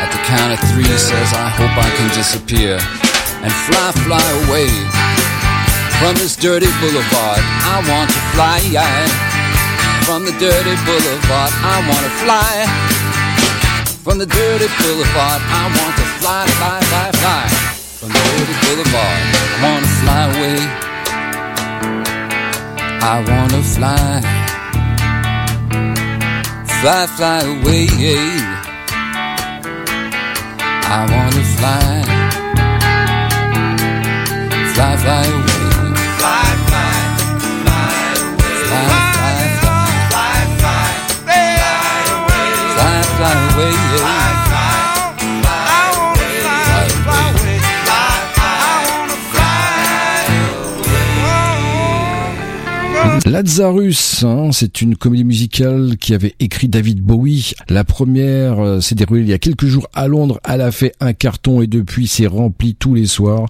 At 0.00 0.10
the 0.10 0.20
count 0.26 0.52
of 0.52 0.60
three, 0.72 0.84
says, 0.84 1.30
I 1.36 1.48
hope 1.48 1.70
I 1.76 1.88
can 1.96 2.08
disappear 2.16 2.80
and 3.44 3.52
fly, 3.68 3.88
fly 4.04 4.26
away 4.44 4.68
from 6.00 6.16
this 6.16 6.36
dirty 6.36 6.68
boulevard. 6.80 7.40
I 7.64 7.84
want 7.88 8.10
to 8.10 8.20
fly 8.36 8.60
from 10.04 10.24
the 10.24 10.32
dirty 10.40 10.76
boulevard. 10.84 11.52
I 11.64 11.80
want 11.88 12.04
to 12.04 12.12
fly 12.24 12.52
from 14.02 14.18
the 14.18 14.26
dirty 14.26 14.68
boulevard. 14.80 15.40
I 15.40 15.64
want 15.78 15.94
to 15.96 16.06
fly, 16.20 16.46
fly, 16.58 16.80
fly, 16.88 17.10
fly 17.20 17.79
from 18.00 18.08
the 18.08 18.14
dirty 18.14 18.56
boulevard. 18.64 19.20
I 19.44 19.62
want 19.62 19.84
to 19.84 19.92
fly 20.00 20.22
away. 20.32 20.60
I 23.02 23.16
want 23.28 23.50
to 23.52 23.62
fly, 23.74 24.20
fly, 26.80 27.06
fly 27.16 27.40
away. 27.52 27.84
I 30.88 31.00
want 31.12 31.34
to 31.34 31.44
fly, 31.56 31.84
fly, 34.72 34.96
fly 34.96 35.24
away. 35.26 35.39
Lazarus, 53.30 54.24
hein, 54.24 54.48
c'est 54.50 54.82
une 54.82 54.96
comédie 54.96 55.22
musicale 55.22 55.96
qui 56.00 56.14
avait 56.14 56.34
écrit 56.40 56.68
David 56.68 57.00
Bowie. 57.00 57.52
La 57.68 57.84
première 57.84 58.58
euh, 58.58 58.80
s'est 58.80 58.96
déroulée 58.96 59.20
il 59.20 59.28
y 59.28 59.32
a 59.32 59.38
quelques 59.38 59.66
jours 59.66 59.86
à 59.94 60.08
Londres. 60.08 60.40
Elle 60.42 60.60
a 60.62 60.72
fait 60.72 60.94
un 60.98 61.12
carton 61.12 61.62
et 61.62 61.68
depuis 61.68 62.08
c'est 62.08 62.26
rempli 62.26 62.74
tous 62.74 62.92
les 62.94 63.06
soirs. 63.06 63.46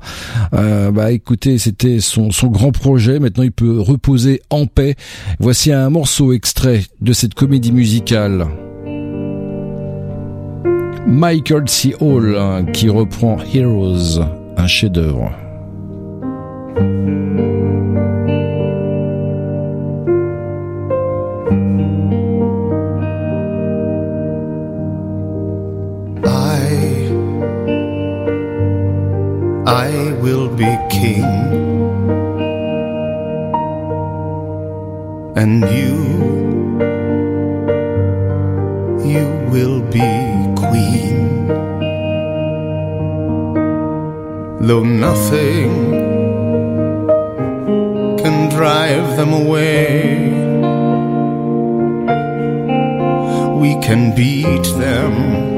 Euh, 0.53 0.91
bah 0.91 1.13
écoutez, 1.13 1.57
c'était 1.57 2.01
son, 2.01 2.29
grand 2.49 2.73
projet. 2.73 3.19
Maintenant 3.21 3.43
il 3.43 3.53
peut 3.53 3.81
reposer 3.81 4.43
en 4.51 4.67
paix. 4.67 4.97
Voici 5.39 5.73
un 5.73 5.89
morceau 5.89 6.35
extrait 6.35 6.83
de 7.01 7.15
cette 7.15 7.33
comédie 7.33 7.73
musicale. 7.73 8.49
Michael 11.07 11.71
C. 11.71 11.95
Hall 12.01 12.37
hein, 12.37 12.67
qui 12.67 12.91
reprend 12.91 13.39
Heroes, 13.55 14.21
un 14.59 14.67
chef-d'œuvre. 14.67 15.33
I 29.71 30.13
will 30.21 30.49
be 30.49 30.67
king. 30.91 31.23
And 35.37 35.63
you 35.79 35.95
you 39.13 39.27
will 39.53 39.81
be 39.81 40.11
queen. 40.63 41.47
Though 44.67 44.83
nothing 44.83 45.71
can 48.19 48.49
drive 48.49 49.17
them 49.17 49.33
away 49.33 50.31
we 53.63 53.81
can 53.87 54.17
beat 54.17 54.65
them 54.85 55.50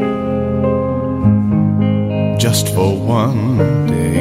just 2.43 2.75
for 2.75 2.97
one 2.99 3.87
day. 3.87 4.21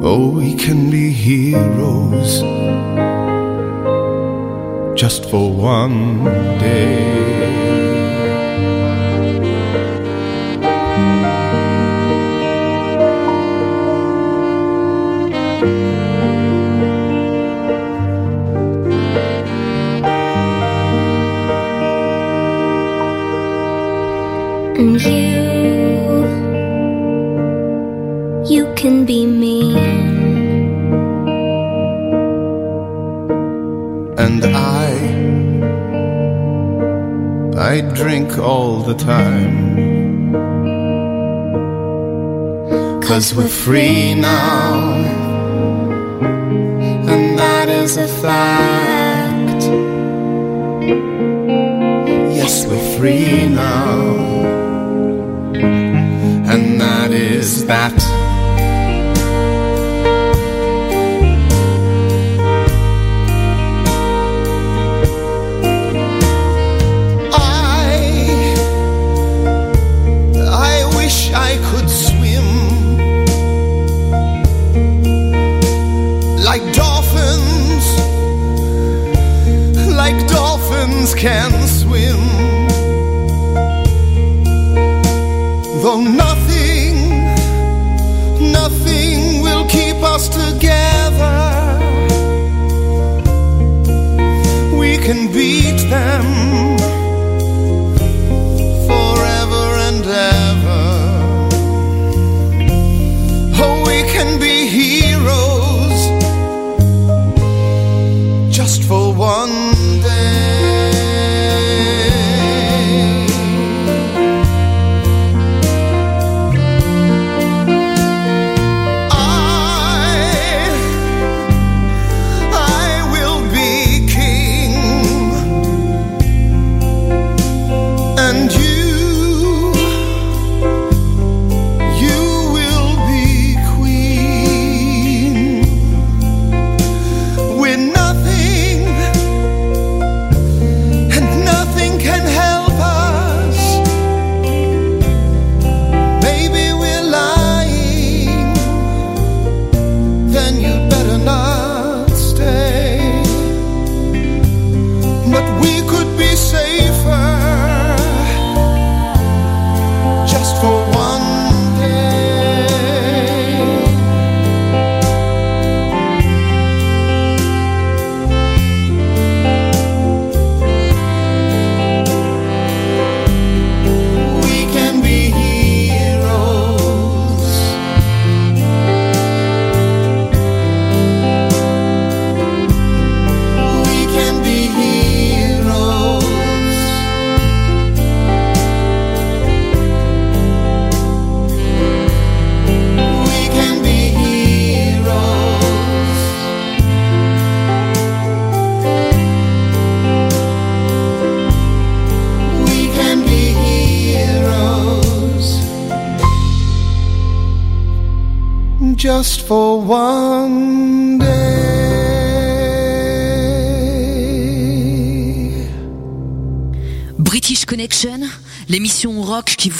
Oh, 0.00 0.30
we 0.32 0.54
can 0.54 0.90
be 0.92 1.10
heroes 1.10 2.40
just 4.96 5.28
for 5.28 5.52
one 5.52 6.22
day. 6.60 7.16
and 24.78 25.00
you 25.02 25.35
can 28.76 29.06
be 29.06 29.24
mean. 29.24 29.76
And 34.18 34.44
I, 34.44 34.88
I 37.56 37.80
drink 37.94 38.38
all 38.38 38.80
the 38.80 38.94
time. 38.94 39.56
Cause 43.02 43.34
we're 43.34 43.48
free 43.48 44.14
now, 44.14 44.94
and 47.10 47.38
that 47.38 47.68
is 47.68 47.96
a 47.96 48.08
fact. 48.08 49.62
Yes, 52.38 52.66
we're 52.66 52.98
free 52.98 53.48
now, 53.48 54.16
and 56.52 56.80
that 56.80 57.12
is 57.12 57.64
that. 57.66 58.15
Can 81.26 81.66
swim. 81.66 82.20
Though 85.82 86.00
nothing, 86.00 86.25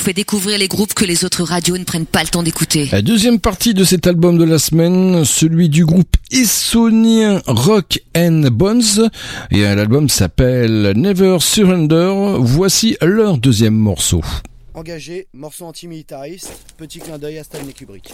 fait 0.06 0.12
découvrir 0.12 0.56
les 0.56 0.68
groupes 0.68 0.94
que 0.94 1.04
les 1.04 1.24
autres 1.24 1.42
radios 1.42 1.76
ne 1.78 1.82
prennent 1.82 2.06
pas 2.06 2.22
le 2.22 2.28
temps 2.28 2.44
d'écouter. 2.44 2.88
La 2.92 3.02
deuxième 3.02 3.40
partie 3.40 3.74
de 3.74 3.82
cet 3.82 4.06
album 4.06 4.38
de 4.38 4.44
la 4.44 4.60
semaine, 4.60 5.24
celui 5.24 5.68
du 5.68 5.84
groupe 5.84 6.16
essonien 6.30 7.42
Rock 7.48 8.00
and 8.16 8.42
Bones. 8.52 9.10
Et 9.50 9.66
euh, 9.66 9.74
l'album 9.74 10.08
s'appelle 10.08 10.92
Never 10.94 11.38
Surrender. 11.40 12.36
Voici 12.38 12.96
leur 13.02 13.38
deuxième 13.38 13.74
morceau. 13.74 14.20
Engagé, 14.74 15.26
morceau 15.34 15.64
antimilitariste, 15.64 16.52
petit 16.76 17.00
clin 17.00 17.18
d'œil 17.18 17.38
à 17.38 17.42
Stanley 17.42 17.72
Kubrick. 17.72 18.12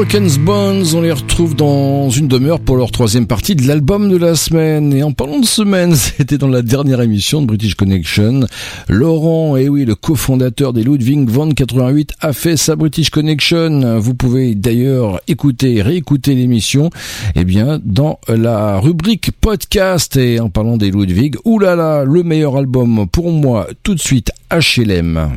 Les 0.00 0.06
Rockens 0.06 0.38
Bones, 0.38 0.86
on 0.94 1.02
les 1.02 1.12
retrouve 1.12 1.54
dans 1.54 2.08
une 2.08 2.26
demeure 2.26 2.58
pour 2.58 2.78
leur 2.78 2.90
troisième 2.90 3.26
partie 3.26 3.54
de 3.54 3.68
l'album 3.68 4.08
de 4.08 4.16
la 4.16 4.34
semaine. 4.34 4.94
Et 4.94 5.02
en 5.02 5.12
parlant 5.12 5.40
de 5.40 5.44
semaine, 5.44 5.94
c'était 5.94 6.38
dans 6.38 6.48
la 6.48 6.62
dernière 6.62 7.02
émission 7.02 7.42
de 7.42 7.46
British 7.46 7.74
Connection. 7.74 8.46
Laurent, 8.88 9.58
et 9.58 9.68
oui, 9.68 9.84
le 9.84 9.94
cofondateur 9.94 10.72
des 10.72 10.84
Ludwig 10.84 11.28
Van 11.28 11.50
88, 11.50 12.14
a 12.18 12.32
fait 12.32 12.56
sa 12.56 12.76
British 12.76 13.10
Connection. 13.10 14.00
Vous 14.00 14.14
pouvez 14.14 14.54
d'ailleurs 14.54 15.20
écouter, 15.28 15.82
réécouter 15.82 16.34
l'émission, 16.34 16.88
eh 17.34 17.44
bien, 17.44 17.78
dans 17.84 18.20
la 18.26 18.78
rubrique 18.78 19.32
podcast. 19.38 20.16
Et 20.16 20.40
en 20.40 20.48
parlant 20.48 20.78
des 20.78 20.90
Ludwig, 20.90 21.36
oulala, 21.44 22.04
le 22.04 22.22
meilleur 22.22 22.56
album 22.56 23.06
pour 23.06 23.30
moi, 23.32 23.66
tout 23.82 23.94
de 23.94 24.00
suite, 24.00 24.30
HLM. 24.50 25.28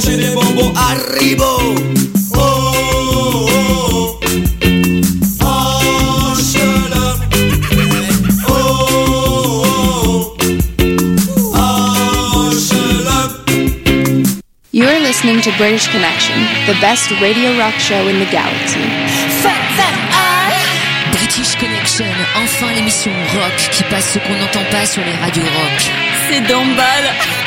Manger 0.00 0.16
des 0.16 0.30
bonbons 0.34 0.72
Haribo. 0.76 1.44
Oh, 2.34 2.38
oh, 2.38 3.48
oh. 3.92 4.20
Ah. 5.42 5.80
Oh, 8.48 8.52
oh, 8.52 9.64
oh. 9.66 10.36
Ah, 11.54 12.40
listening 15.02 15.40
to 15.42 15.50
British 15.58 15.88
Connection, 15.88 16.36
the 16.66 16.74
best 16.80 17.10
radio 17.20 17.58
rock 17.58 17.74
show 17.74 18.08
in 18.08 18.18
the 18.18 18.26
galaxy. 18.30 18.80
British 21.12 21.56
Connection, 21.56 22.06
enfin 22.36 22.72
l'émission 22.74 23.12
rock 23.34 23.56
qui 23.72 23.82
passe 23.84 24.12
ce 24.14 24.18
qu'on 24.18 24.34
n'entend 24.34 24.64
pas 24.70 24.86
sur 24.86 25.02
les 25.04 25.14
radios 25.22 25.42
rock. 25.42 25.90
C'est 26.28 26.40
d'emballe. 26.46 27.39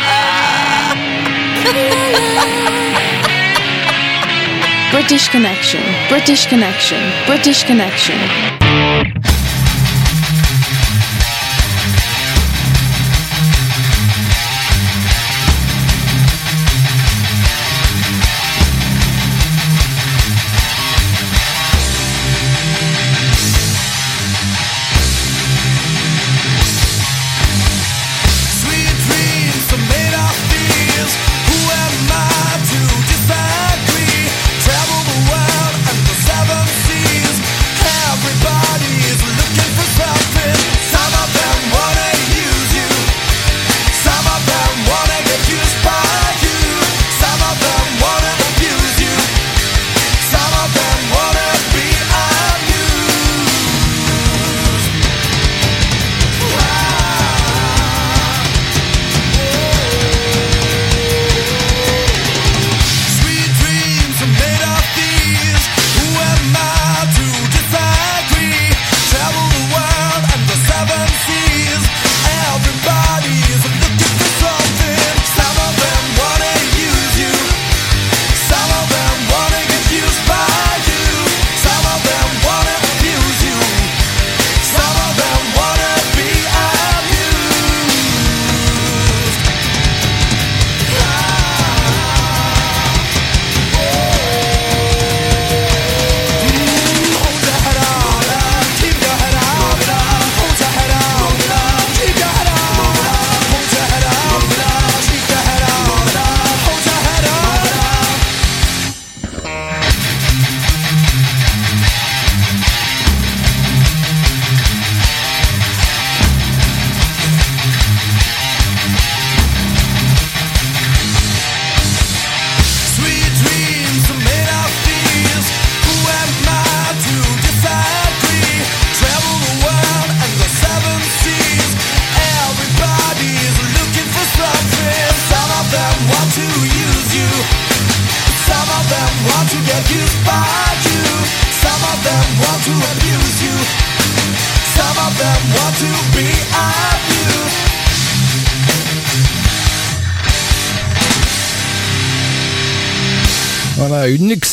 British 4.92 5.30
Connection, 5.30 5.82
British 6.10 6.46
Connection, 6.48 7.00
British 7.26 7.64
Connection. 7.64 8.18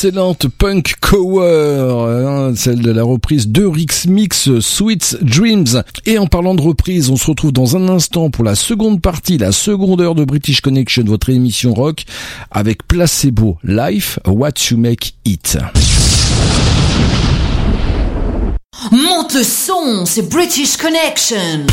Excellente 0.03 0.49
punk 0.49 0.95
cover, 1.03 2.25
hein, 2.27 2.55
celle 2.57 2.81
de 2.81 2.91
la 2.91 3.03
reprise 3.03 3.49
de 3.49 3.67
Rix 3.67 4.07
Mix 4.07 4.59
Sweet 4.59 5.19
Dreams. 5.21 5.83
Et 6.07 6.17
en 6.17 6.27
parlant 6.27 6.55
de 6.55 6.63
reprise, 6.63 7.11
on 7.11 7.17
se 7.17 7.27
retrouve 7.27 7.53
dans 7.53 7.77
un 7.77 7.87
instant 7.91 8.31
pour 8.31 8.43
la 8.43 8.55
seconde 8.55 9.03
partie, 9.03 9.37
la 9.37 9.53
seconde 9.53 10.01
heure 10.01 10.15
de 10.15 10.25
British 10.25 10.63
Connection, 10.63 11.05
votre 11.05 11.29
émission 11.29 11.75
rock, 11.75 12.05
avec 12.51 12.89
Placebo 12.89 13.59
Life, 13.63 14.19
What 14.27 14.71
You 14.71 14.79
Make 14.79 15.17
It. 15.27 15.59
Monte 18.91 19.35
le 19.35 19.45
son, 19.45 20.07
c'est 20.07 20.31
British 20.31 20.79
Connection. 20.79 21.67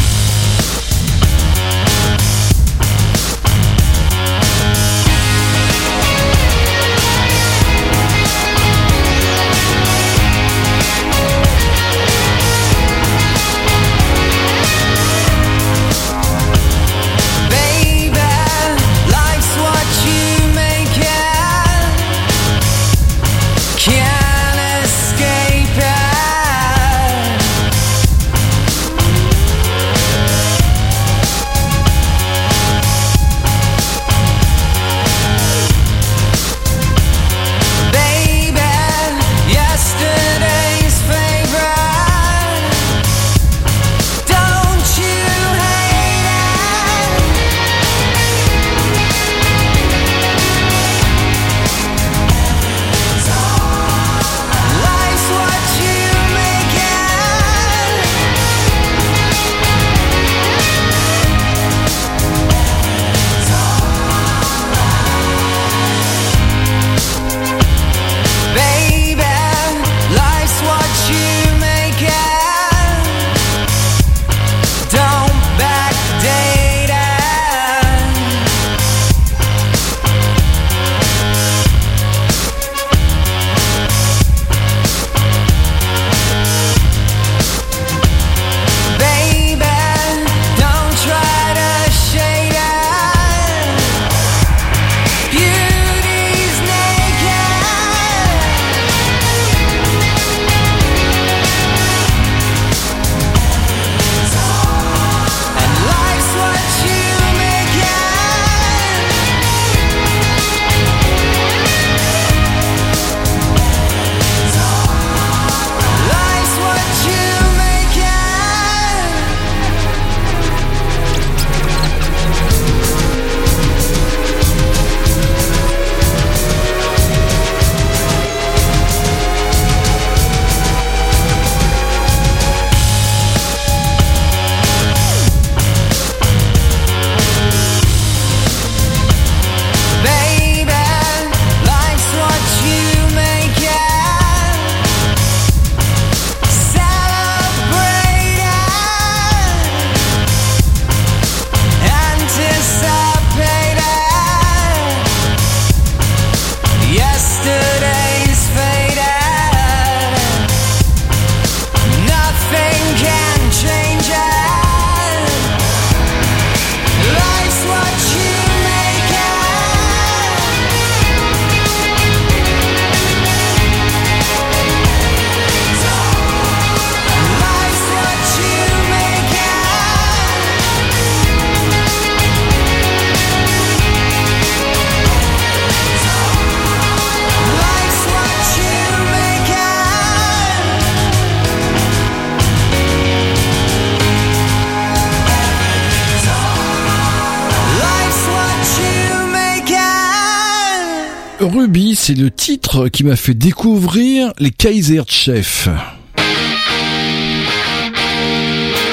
C'est 202.08 202.14
le 202.14 202.32
titre 202.32 202.88
qui 202.88 203.04
m'a 203.04 203.18
fait 203.18 203.34
découvrir 203.34 204.32
les 204.40 204.50
Kaiser 204.50 205.02
Chefs. 205.10 205.68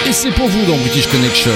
Et 0.08 0.12
c'est 0.12 0.32
pour 0.32 0.48
vous 0.48 0.66
dans 0.66 0.76
British 0.78 1.06
Connection. 1.06 1.52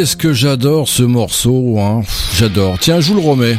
Qu'est-ce 0.00 0.16
que 0.16 0.32
j'adore 0.32 0.88
ce 0.88 1.02
morceau, 1.02 1.78
hein? 1.78 2.00
J'adore. 2.34 2.78
Tiens, 2.78 3.00
je 3.02 3.12
vous 3.12 3.20
le 3.20 3.28
remets. 3.28 3.58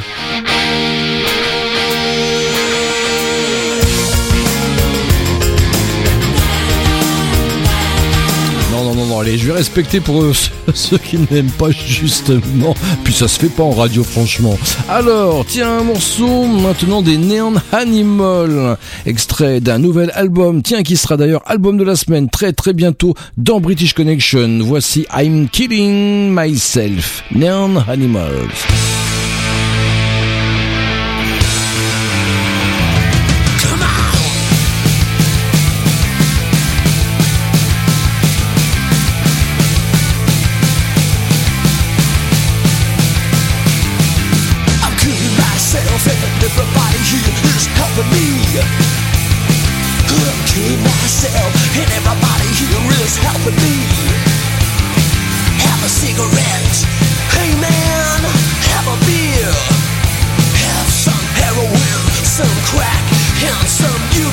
Respecter 9.62 10.00
pour 10.00 10.24
eux, 10.24 10.34
ceux 10.74 10.98
qui 10.98 11.20
n'aiment 11.30 11.52
pas 11.52 11.70
justement. 11.70 12.74
Puis 13.04 13.14
ça 13.14 13.28
se 13.28 13.40
fait 13.40 13.48
pas 13.48 13.62
en 13.62 13.70
radio, 13.70 14.04
franchement. 14.04 14.58
Alors, 14.90 15.46
tiens, 15.46 15.78
un 15.78 15.84
morceau 15.84 16.46
maintenant 16.46 17.04
des 17.04 17.16
Neon 17.16 17.54
Animal, 17.72 18.80
extrait 19.06 19.60
d'un 19.60 19.78
nouvel 19.78 20.12
album, 20.16 20.64
tiens, 20.64 20.82
qui 20.82 20.98
sera 20.98 21.16
d'ailleurs 21.16 21.44
album 21.46 21.78
de 21.78 21.84
la 21.84 21.96
semaine 21.96 22.28
très 22.28 22.54
très 22.54 22.74
bientôt 22.74 23.14
dans 23.38 23.60
British 23.60 23.94
Connection. 23.94 24.62
Voici 24.64 25.06
I'm 25.16 25.48
Killing 25.48 26.34
Myself, 26.34 27.24
Neon 27.32 27.84
Animals. 27.88 28.81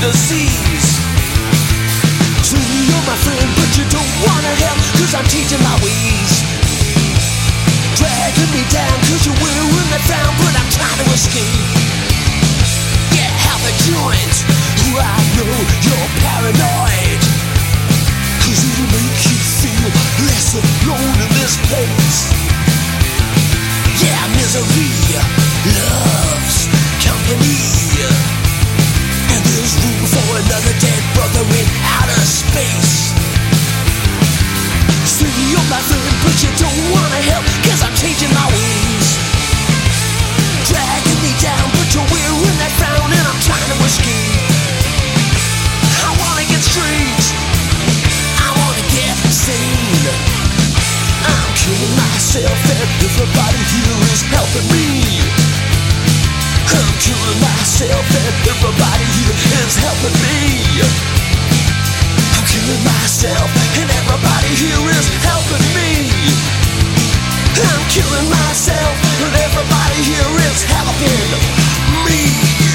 Disease. 0.01 0.89
So 2.43 2.57
you're 2.57 3.07
my 3.07 3.19
friend, 3.23 3.49
but 3.59 3.71
you 3.77 3.85
don't 3.91 4.15
wanna 4.25 4.55
help, 4.63 4.79
cause 4.97 5.13
I'm 5.15 5.27
teaching 5.27 5.63
my 5.63 5.77
ways. 5.83 6.33
Dragging 7.99 8.53
me 8.55 8.63
down 8.71 8.95
Cause 9.11 9.27
you're 9.27 9.35
wearing 9.43 9.91
that 9.91 9.99
frown 10.07 10.31
But 10.39 10.55
I'm 10.55 10.71
trying 10.71 10.99
to 11.03 11.07
escape. 11.11 11.67
Yeah, 13.11 13.27
have 13.27 13.59
a 13.67 13.75
joint 13.91 14.59
I 14.99 15.19
know 15.37 15.55
you're 15.85 16.11
paranoid. 16.23 17.23
Cause 18.43 18.61
it'll 18.67 18.91
make 18.91 19.21
you 19.31 19.39
feel 19.63 19.91
less 20.27 20.55
alone 20.59 21.17
in 21.23 21.31
this 21.39 21.55
place 21.69 22.08
you're 35.49 35.69
my 35.71 35.81
but 36.27 36.37
you 36.43 36.51
don't 36.59 36.81
wanna 36.91 37.21
help 37.31 37.45
Cause 37.63 37.83
I'm 37.87 37.95
changing 37.95 38.33
my 38.35 38.47
ways 38.51 39.09
Dragging 40.67 41.21
me 41.23 41.33
down, 41.39 41.67
but 41.79 41.87
you're 41.95 42.11
wearing 42.11 42.59
that 42.59 42.73
frown 42.77 43.09
And 43.15 43.25
I'm 43.31 43.41
trying 43.41 43.63
to 43.63 43.79
escape 43.87 44.43
I 46.03 46.11
wanna 46.19 46.45
get 46.51 46.63
straight 46.67 47.27
I 48.43 48.49
wanna 48.59 48.85
get 48.91 49.15
I'm 51.19 51.51
killing 51.55 51.95
myself 51.95 52.59
and 52.75 52.91
everybody 53.07 53.63
here 53.71 53.99
is 54.13 54.23
helping 54.29 54.67
me. 54.73 55.21
I'm 56.69 56.91
killing 57.01 57.41
myself 57.41 58.03
and 58.03 58.35
everybody 58.47 59.07
here 59.17 59.35
is 59.67 59.77
helping 59.77 60.17
me 60.23 61.18
Killing 62.69 62.85
myself 62.85 63.49
and 63.81 63.89
everybody 63.89 64.53
here 64.53 64.91
is 64.93 65.09
helping 65.25 65.65
me. 65.73 66.13
I'm 67.65 67.89
killing 67.89 68.29
myself 68.29 68.93
and 69.25 69.35
everybody 69.41 70.03
here 70.05 70.37
is 70.45 70.65
helping 70.69 71.33
me. 72.05 72.68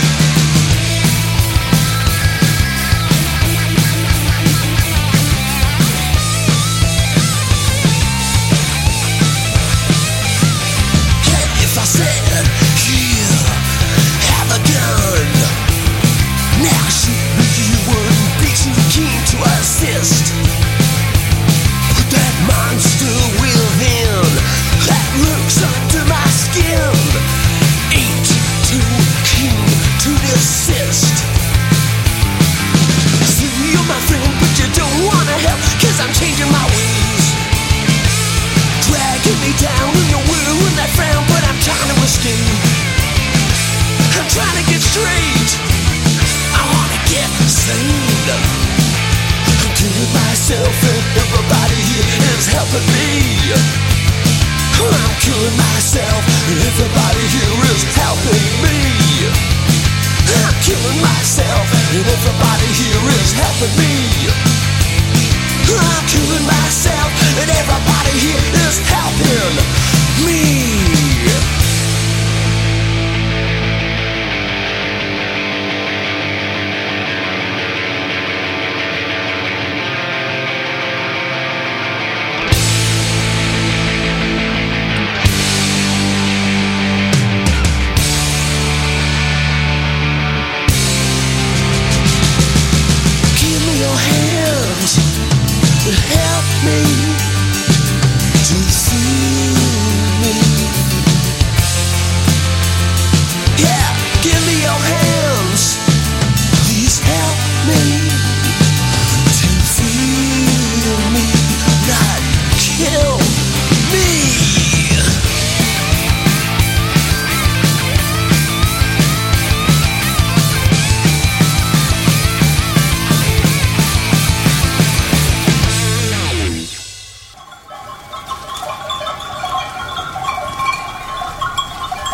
Is 63.63 63.69
helping 63.77 63.87
me. 63.87 63.92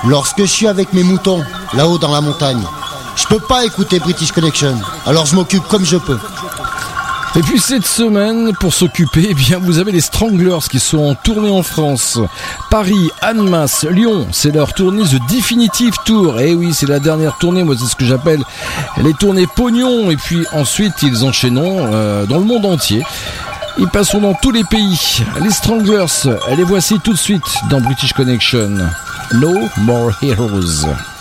Lorsque 0.09 0.39
je 0.39 0.45
suis 0.45 0.67
avec 0.67 0.91
mes 0.93 1.03
moutons, 1.03 1.43
là-haut 1.75 1.99
dans 1.99 2.11
la 2.11 2.19
montagne, 2.19 2.63
je 3.15 3.27
peux 3.27 3.39
pas 3.39 3.63
écouter 3.63 3.99
British 3.99 4.31
Connection. 4.31 4.75
Alors 5.05 5.27
je 5.27 5.35
m'occupe 5.35 5.61
comme 5.67 5.85
je 5.85 5.97
peux. 5.97 6.17
Et 7.35 7.41
puis 7.41 7.59
cette 7.59 7.85
semaine, 7.85 8.53
pour 8.59 8.73
s'occuper, 8.73 9.27
eh 9.29 9.35
bien 9.35 9.59
vous 9.59 9.77
avez 9.77 9.91
les 9.91 10.01
Stranglers 10.01 10.67
qui 10.67 10.79
sont 10.79 10.97
en 10.97 11.13
tournée 11.13 11.51
en 11.51 11.61
France. 11.61 12.17
Paris, 12.71 13.11
Annemasse, 13.21 13.85
Lyon, 13.87 14.27
c'est 14.31 14.49
leur 14.49 14.73
tournée 14.73 15.03
The 15.03 15.19
Definitive 15.29 15.93
Tour. 16.05 16.39
Et 16.39 16.55
oui, 16.55 16.73
c'est 16.73 16.87
la 16.87 16.99
dernière 16.99 17.37
tournée, 17.37 17.63
moi 17.63 17.75
c'est 17.79 17.85
ce 17.85 17.95
que 17.95 18.05
j'appelle 18.05 18.41
les 18.97 19.13
tournées 19.13 19.45
pognon. 19.45 20.09
Et 20.09 20.17
puis 20.17 20.43
ensuite, 20.53 21.03
ils 21.03 21.23
enchaîneront 21.23 21.91
euh, 21.93 22.25
dans 22.25 22.39
le 22.39 22.45
monde 22.45 22.65
entier. 22.65 23.03
Ils 23.77 23.87
passeront 23.87 24.21
dans 24.21 24.33
tous 24.33 24.51
les 24.51 24.63
pays. 24.63 25.21
Les 25.43 25.51
Stranglers, 25.51 26.27
les 26.57 26.63
voici 26.63 26.99
tout 26.99 27.13
de 27.13 27.17
suite 27.17 27.45
dans 27.69 27.79
British 27.79 28.13
Connection. 28.13 28.75
No 29.31 29.69
More 29.85 30.11
Heroes. 30.11 31.18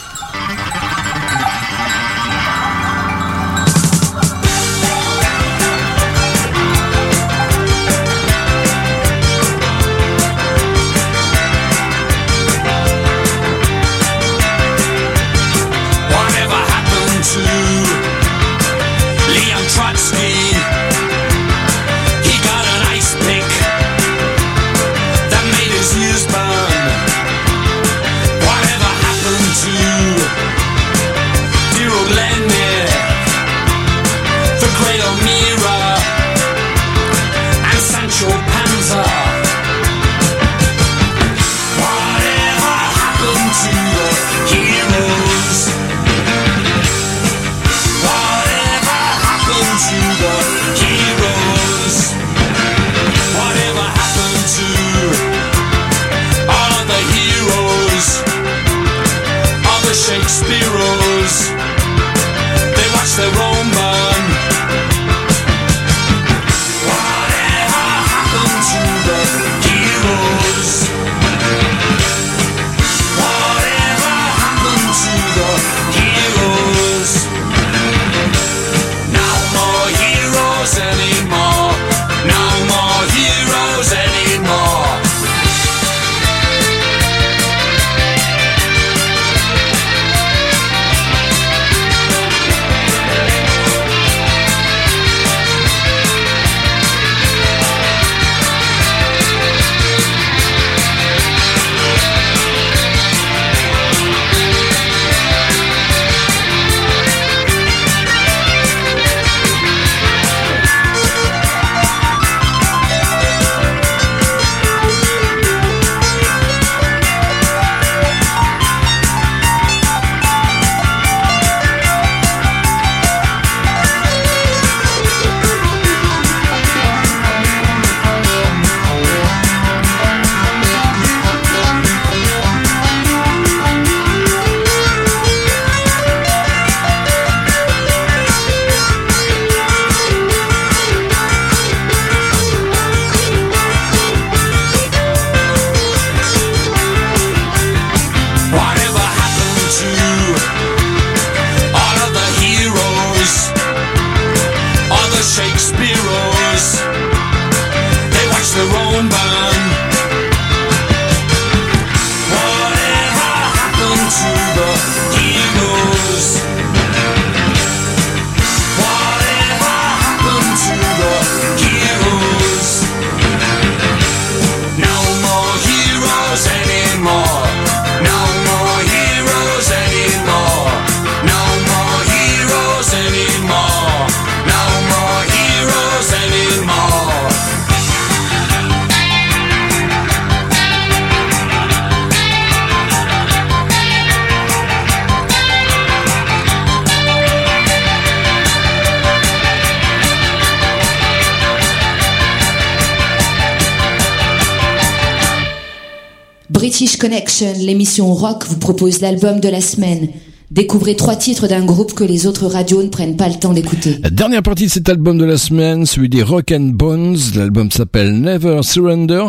British 206.59 206.97
Connection, 206.97 207.53
l'émission 207.61 208.13
rock 208.13 208.45
vous 208.49 208.59
propose 208.59 209.01
l'album 209.01 209.39
de 209.39 209.49
la 209.49 209.61
semaine. 209.61 210.09
Découvrez 210.51 210.97
trois 210.97 211.15
titres 211.15 211.47
d'un 211.47 211.65
groupe 211.65 211.95
que 211.95 212.03
les 212.03 212.27
autres 212.27 212.49
radios 212.49 212.83
ne 212.83 212.89
prennent 212.89 213.17
pas 213.17 213.29
le 213.29 213.37
temps 213.37 213.53
d'écouter. 213.53 213.99
La 214.03 214.11
dernière 214.11 214.43
partie 214.43 214.65
de 214.65 214.71
cet 214.71 214.89
album 214.89 215.19
de 215.19 215.25
la 215.25 215.37
semaine, 215.37 215.87
celui 215.87 216.09
des 216.09 216.25
Rock 216.25 216.51
and 216.51 216.73
Bones. 216.75 217.17
L'album 217.37 217.71
s'appelle 217.71 218.21
Never 218.21 218.65
Surrender. 218.65 219.27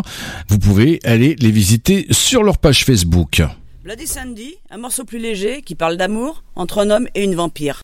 Vous 0.48 0.58
pouvez 0.58 0.98
aller 1.04 1.36
les 1.38 1.52
visiter 1.52 2.08
sur 2.10 2.42
leur 2.42 2.58
page 2.58 2.84
Facebook. 2.84 3.42
Bloody 3.84 4.08
Sandy, 4.08 4.54
un 4.68 4.78
morceau 4.78 5.04
plus 5.04 5.20
léger 5.20 5.62
qui 5.62 5.76
parle 5.76 5.96
d'amour 5.96 6.42
entre 6.56 6.80
un 6.80 6.90
homme 6.90 7.06
et 7.14 7.22
une 7.22 7.36
vampire. 7.36 7.82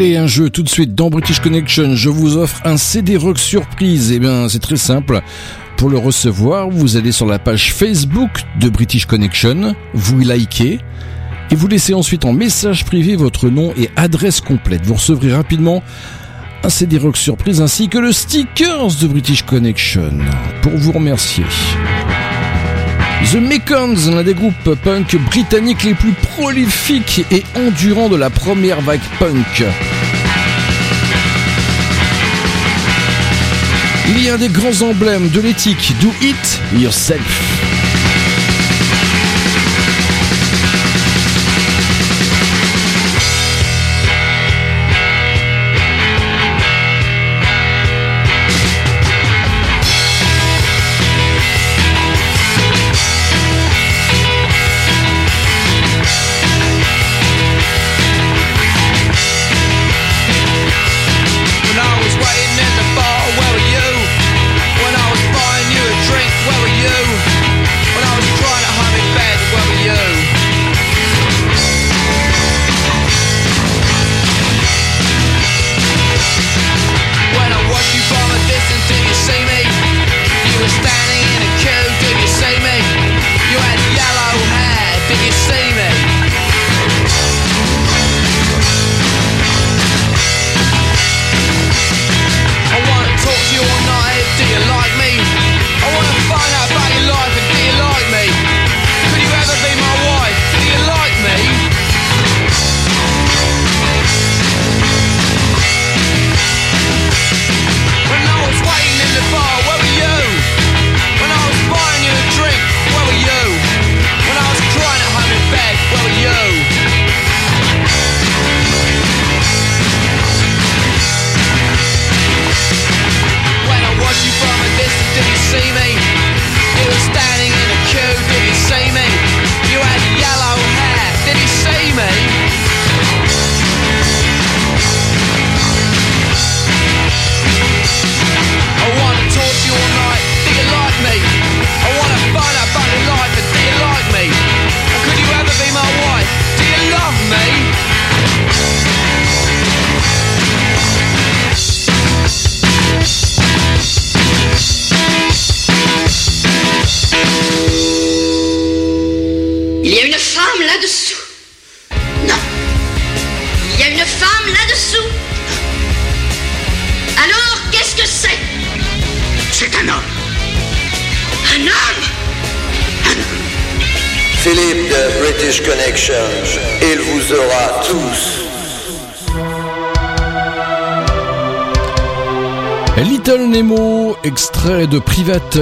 Allez, 0.00 0.16
un 0.16 0.28
jeu 0.28 0.48
tout 0.48 0.62
de 0.62 0.68
suite 0.68 0.94
dans 0.94 1.10
British 1.10 1.40
Connection. 1.40 1.96
Je 1.96 2.08
vous 2.08 2.36
offre 2.36 2.60
un 2.64 2.76
CD 2.76 3.16
rock 3.16 3.36
surprise. 3.36 4.12
Eh 4.12 4.20
bien, 4.20 4.48
c'est 4.48 4.60
très 4.60 4.76
simple. 4.76 5.20
Pour 5.76 5.90
le 5.90 5.98
recevoir, 5.98 6.70
vous 6.70 6.96
allez 6.96 7.10
sur 7.10 7.26
la 7.26 7.40
page 7.40 7.72
Facebook 7.72 8.30
de 8.60 8.68
British 8.68 9.06
Connection, 9.06 9.74
vous 9.94 10.20
likez 10.20 10.78
et 11.50 11.54
vous 11.56 11.66
laissez 11.66 11.94
ensuite 11.94 12.24
en 12.24 12.32
message 12.32 12.84
privé 12.84 13.16
votre 13.16 13.48
nom 13.48 13.72
et 13.76 13.90
adresse 13.96 14.40
complète. 14.40 14.86
Vous 14.86 14.94
recevrez 14.94 15.32
rapidement 15.32 15.82
un 16.62 16.68
CD 16.68 16.96
rock 16.96 17.16
surprise 17.16 17.60
ainsi 17.60 17.88
que 17.88 17.98
le 17.98 18.12
stickers 18.12 18.94
de 19.00 19.08
British 19.08 19.42
Connection 19.42 20.12
pour 20.62 20.76
vous 20.76 20.92
remercier. 20.92 21.42
The 23.24 23.34
Mekons, 23.34 24.10
l'un 24.14 24.22
des 24.22 24.32
groupes 24.32 24.74
punk 24.82 25.16
britanniques 25.16 25.82
les 25.84 25.94
plus 25.94 26.12
prolifiques 26.12 27.24
et 27.30 27.44
endurants 27.56 28.08
de 28.08 28.16
la 28.16 28.30
première 28.30 28.80
vague 28.80 29.00
punk. 29.18 29.64
Il 34.08 34.30
a 34.30 34.34
un 34.34 34.38
des 34.38 34.48
grands 34.48 34.82
emblèmes 34.82 35.28
de 35.28 35.40
l'éthique 35.40 35.92
Do 36.00 36.10
It 36.22 36.60
Yourself. 36.74 37.47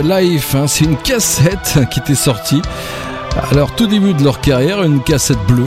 Life, 0.01 0.55
hein, 0.55 0.66
c'est 0.66 0.85
une 0.85 0.97
cassette 0.97 1.78
qui 1.90 2.01
était 2.01 2.14
sortie. 2.14 2.62
Alors 3.51 3.74
tout 3.74 3.86
début 3.86 4.14
de 4.14 4.23
leur 4.23 4.40
carrière, 4.40 4.82
une 4.82 5.02
cassette 5.02 5.39
bleue. 5.47 5.66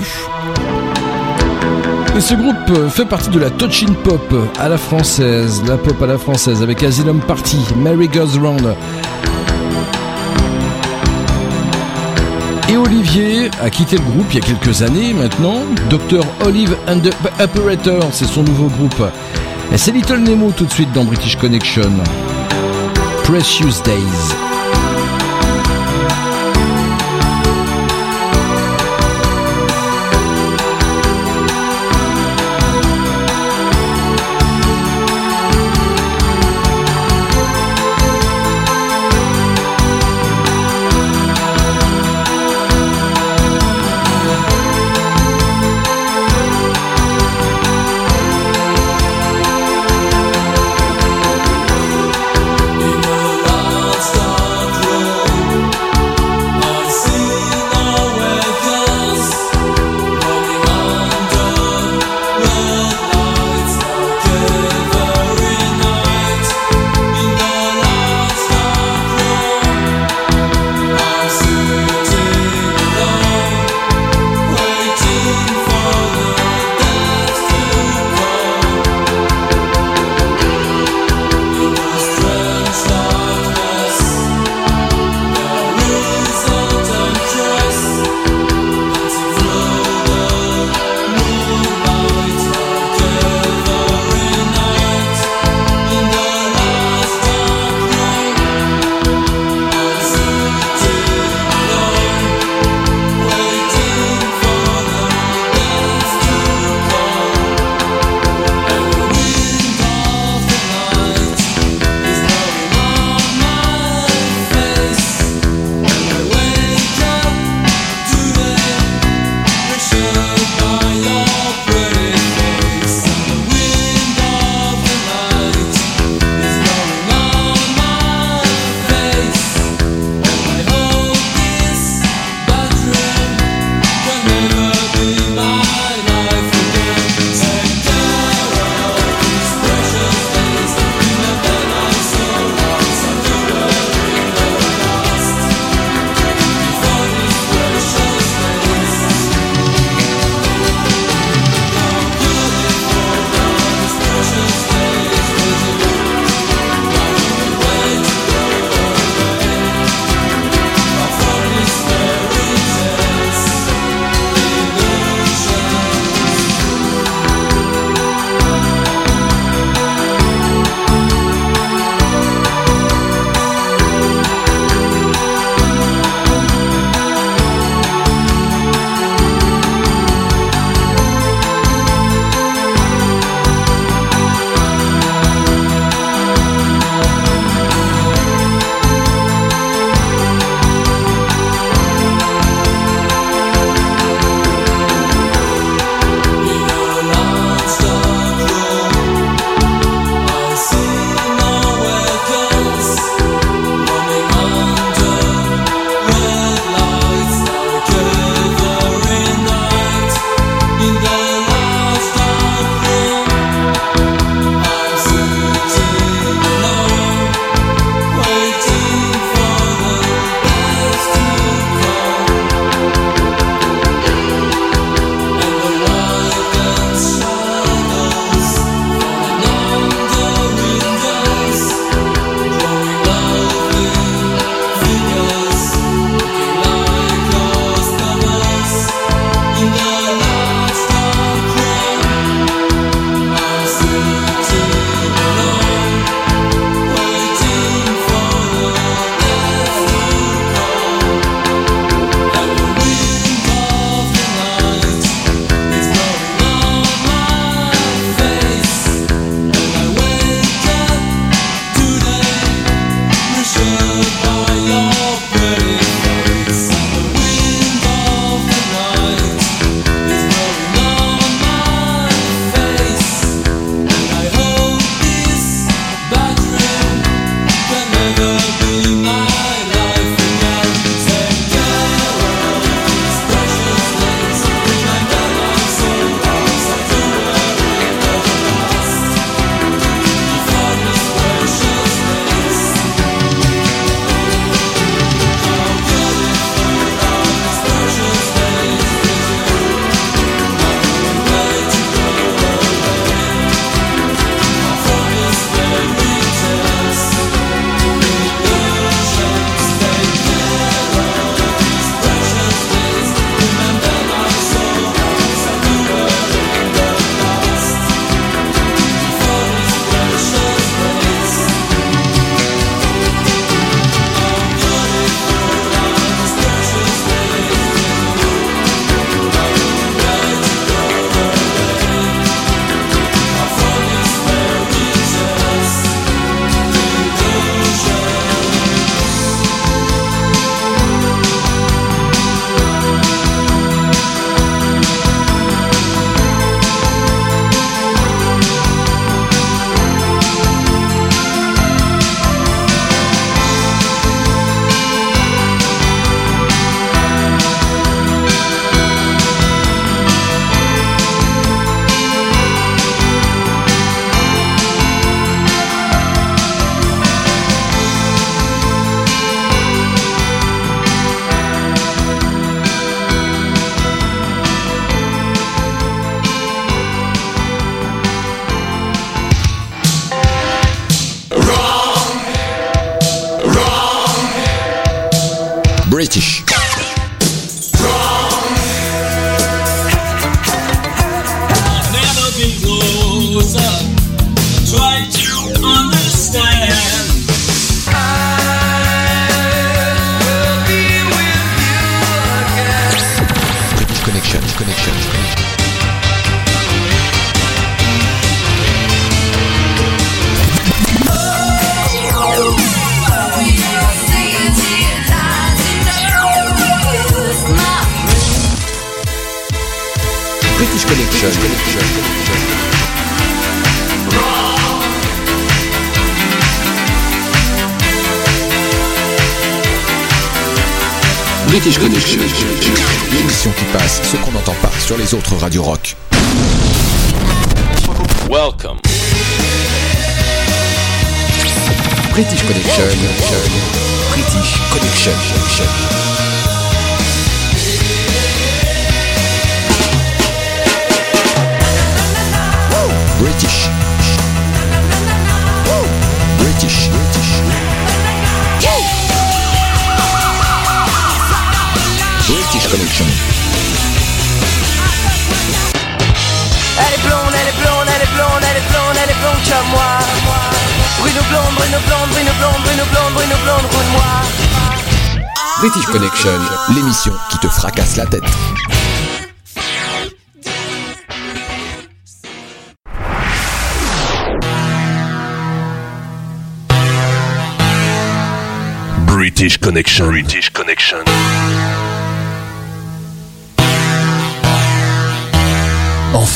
Et 2.16 2.22
ce 2.22 2.34
groupe 2.36 2.90
fait 2.90 3.06
partie 3.06 3.30
de 3.30 3.40
la 3.40 3.50
touching 3.50 3.94
pop 3.96 4.34
à 4.60 4.70
la 4.70 4.78
française, 4.78 5.64
la 5.68 5.78
pop 5.78 6.02
à 6.02 6.06
la 6.06 6.18
française 6.18 6.62
avec 6.62 6.84
Asylum 6.84 7.20
Party, 7.22 7.60
Mary 7.78 8.08
Goes 8.08 8.40
Round. 8.42 8.76
Et 12.70 12.78
Olivier 12.78 13.50
a 13.64 13.70
quitté 13.70 13.98
le 13.98 14.04
groupe 14.04 14.28
il 14.32 14.40
y 14.40 14.44
a 14.44 14.46
quelques 14.46 14.82
années 14.82 15.14
maintenant. 15.14 15.62
Dr. 15.90 16.24
Olive 16.46 16.76
and 16.88 17.00
the 17.00 17.14
Operator, 17.42 18.10
c'est 18.12 18.28
son 18.28 18.44
nouveau 18.44 18.68
groupe. 18.68 19.02
Et 19.72 19.78
c'est 19.78 19.92
Little 19.92 20.20
Nemo 20.20 20.52
tout 20.52 20.66
de 20.66 20.72
suite 20.72 20.92
dans 20.94 21.04
British 21.04 21.36
Connection. 21.36 21.92
Precious 23.30 23.80
Days. 23.82 24.59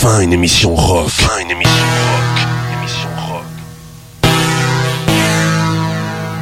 Enfin 0.06 0.20
une 0.20 0.34
émission 0.34 0.76
rock. 0.76 1.06
Enfin 1.06 1.40
une 1.40 1.52
émission 1.52 1.72
rock. 1.72 2.46
Émission 2.78 3.08
rock. 3.26 3.46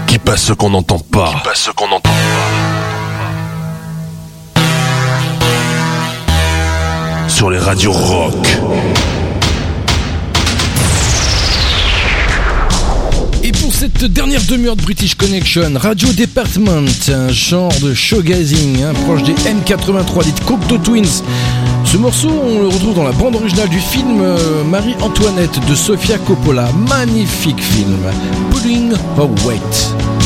Qui 0.08 0.18
passe 0.18 0.46
ce 0.46 0.54
qu'on 0.54 0.72
n'entend 0.72 0.98
pas. 0.98 1.30
Qui 1.30 1.36
passe 1.44 1.60
ce 1.60 1.70
qu'on 1.70 1.88
n'entend 1.88 2.10
pas. 2.10 2.16
Sur 7.28 7.52
les 7.52 7.60
radios 7.60 7.92
rock. 7.92 8.34
Et 13.44 13.52
pour 13.52 13.72
cette 13.74 14.06
dernière 14.06 14.42
demi-heure 14.44 14.76
de 14.76 14.82
British 14.82 15.14
Connection, 15.14 15.74
Radio 15.76 16.12
Department, 16.14 16.88
un 17.10 17.30
genre 17.30 17.72
de 17.84 17.94
showgazing 17.94 18.82
hein, 18.82 18.94
proche 19.06 19.22
des 19.22 19.34
M83 19.34 20.26
des 20.26 20.32
Cocteau 20.46 20.80
Twins. 20.80 21.22
Ce 21.92 21.98
morceau, 21.98 22.30
on 22.30 22.62
le 22.62 22.68
retrouve 22.70 22.96
dans 22.96 23.04
la 23.04 23.12
bande 23.12 23.36
originale 23.36 23.68
du 23.68 23.80
film 23.80 24.22
euh, 24.22 24.64
Marie-Antoinette 24.64 25.60
de 25.68 25.76
Sofia 25.76 26.18
Coppola. 26.20 26.70
Magnifique 26.88 27.62
film. 27.62 28.00
Pulling 28.50 28.94
Her 29.18 29.30
Weight. 29.46 30.21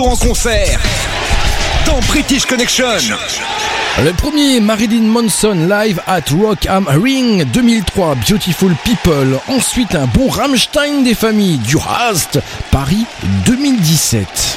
En 0.00 0.16
concert 0.16 0.80
dans 1.84 2.00
British 2.08 2.46
Connection. 2.46 2.86
Le 4.02 4.12
premier, 4.12 4.58
Marilyn 4.60 5.02
Manson 5.02 5.68
live 5.68 6.00
at 6.06 6.22
Rockham 6.30 6.88
Ring 6.88 7.44
2003, 7.44 8.14
Beautiful 8.26 8.74
People. 8.82 9.38
Ensuite, 9.48 9.94
un 9.94 10.06
bon 10.06 10.28
Rammstein 10.28 11.02
des 11.04 11.14
familles 11.14 11.58
du 11.58 11.76
Rast, 11.76 12.40
Paris 12.70 13.04
2017. 13.44 14.49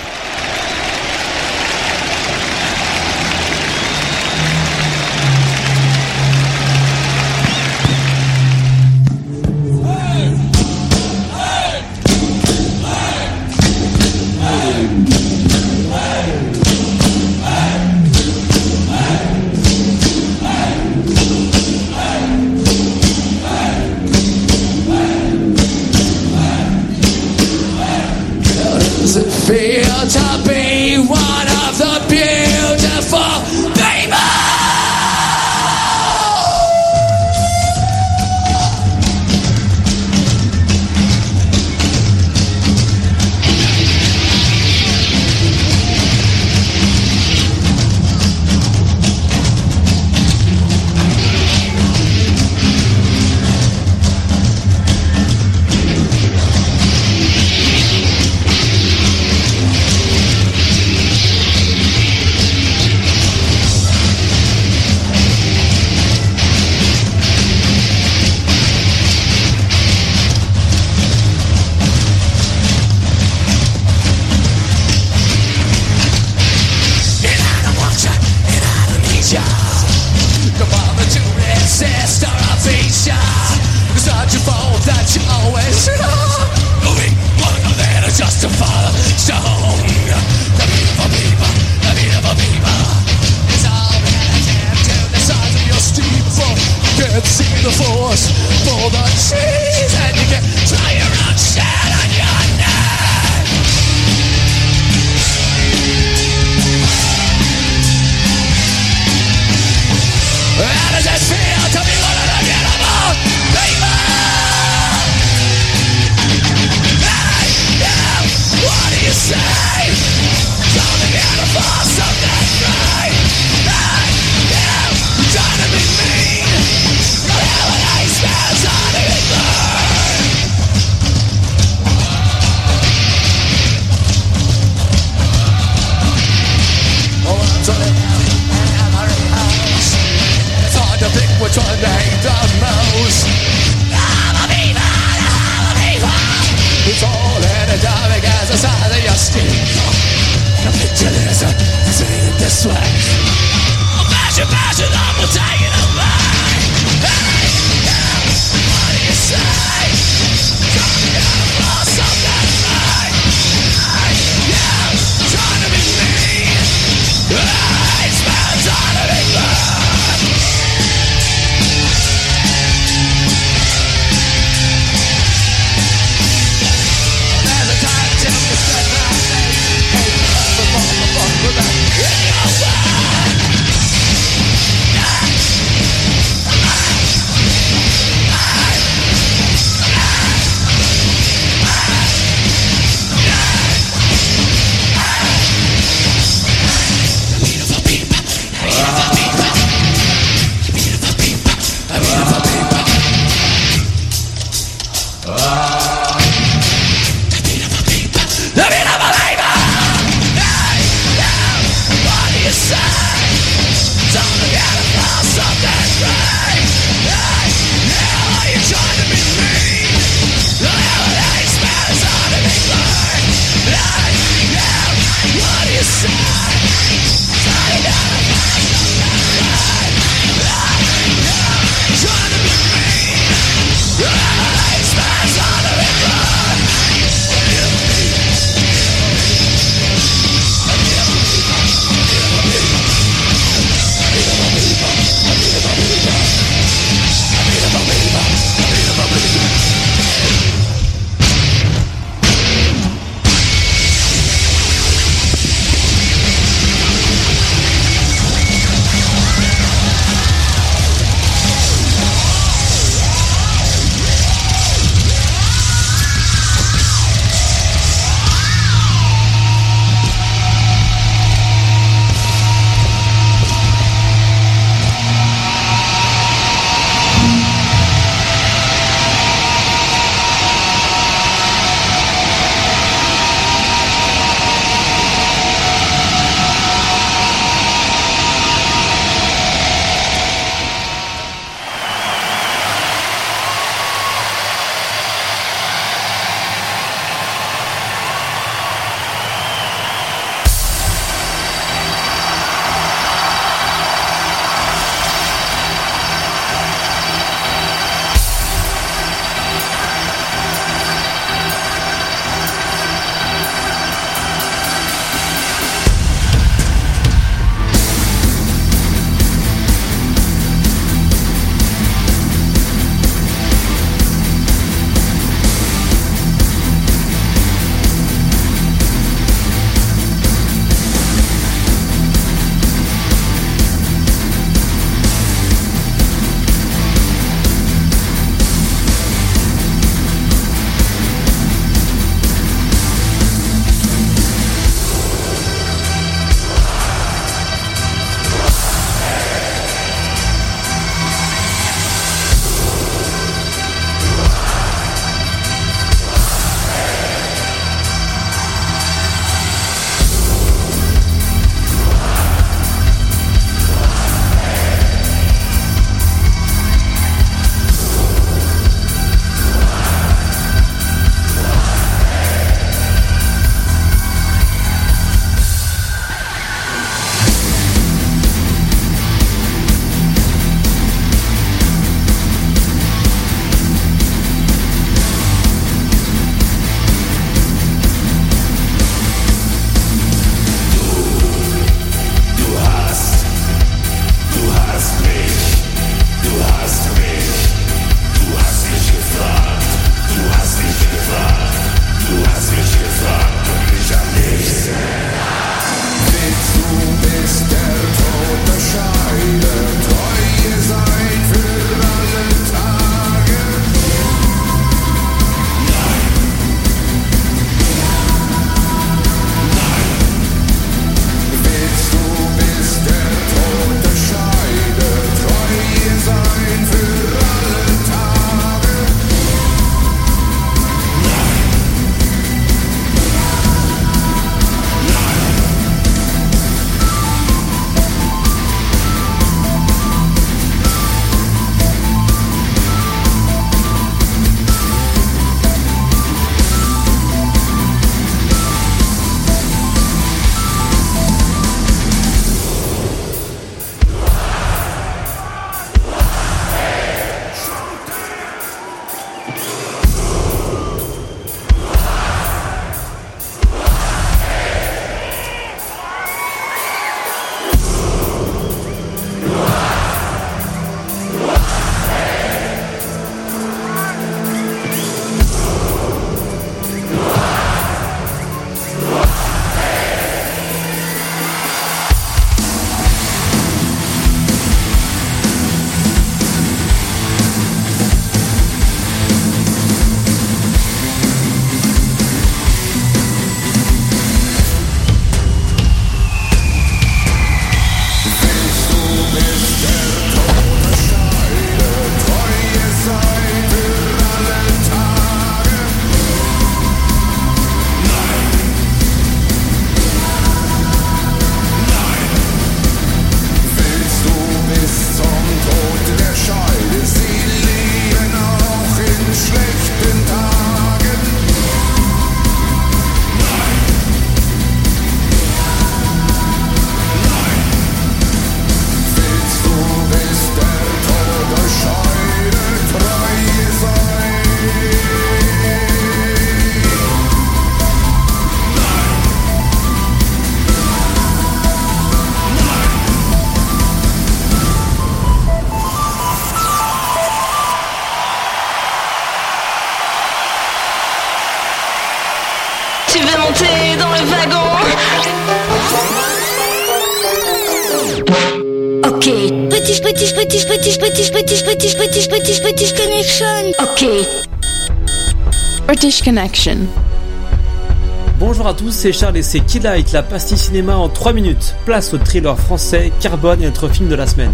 Bonjour 568.17 568.47
à 568.47 568.53
tous, 568.53 568.71
c'est 568.71 568.93
Charles 568.93 569.17
et 569.17 569.21
c'est 569.21 569.41
Kid 569.41 569.63
Light, 569.63 569.91
la 569.91 570.01
pastille 570.01 570.37
cinéma 570.37 570.77
en 570.77 570.87
3 570.87 571.11
minutes. 571.11 571.55
Place 571.65 571.93
au 571.93 571.97
thriller 571.97 572.39
français 572.39 572.93
Carbone 573.01 573.41
et 573.41 573.45
notre 573.47 573.67
film 573.67 573.89
de 573.89 573.95
la 573.95 574.07
semaine. 574.07 574.31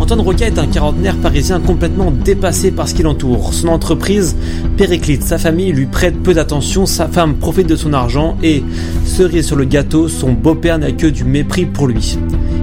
Antoine 0.00 0.20
Roca 0.22 0.44
est 0.44 0.58
un 0.58 0.66
quarantenaire 0.66 1.16
parisien 1.18 1.60
complètement 1.60 2.10
dépassé 2.10 2.72
par 2.72 2.88
ce 2.88 2.94
qui 2.94 3.04
l'entoure. 3.04 3.54
Son 3.54 3.68
entreprise 3.68 4.36
périclite, 4.76 5.22
sa 5.22 5.38
famille 5.38 5.70
lui 5.70 5.86
prête 5.86 6.20
peu 6.20 6.34
d'attention, 6.34 6.84
sa 6.84 7.06
femme 7.06 7.36
profite 7.36 7.68
de 7.68 7.76
son 7.76 7.92
argent 7.92 8.36
et, 8.42 8.64
cerise 9.04 9.46
sur 9.46 9.54
le 9.54 9.66
gâteau, 9.66 10.08
son 10.08 10.32
beau-père 10.32 10.78
n'a 10.78 10.90
que 10.90 11.06
du 11.06 11.22
mépris 11.22 11.66
pour 11.66 11.86
lui. 11.86 12.18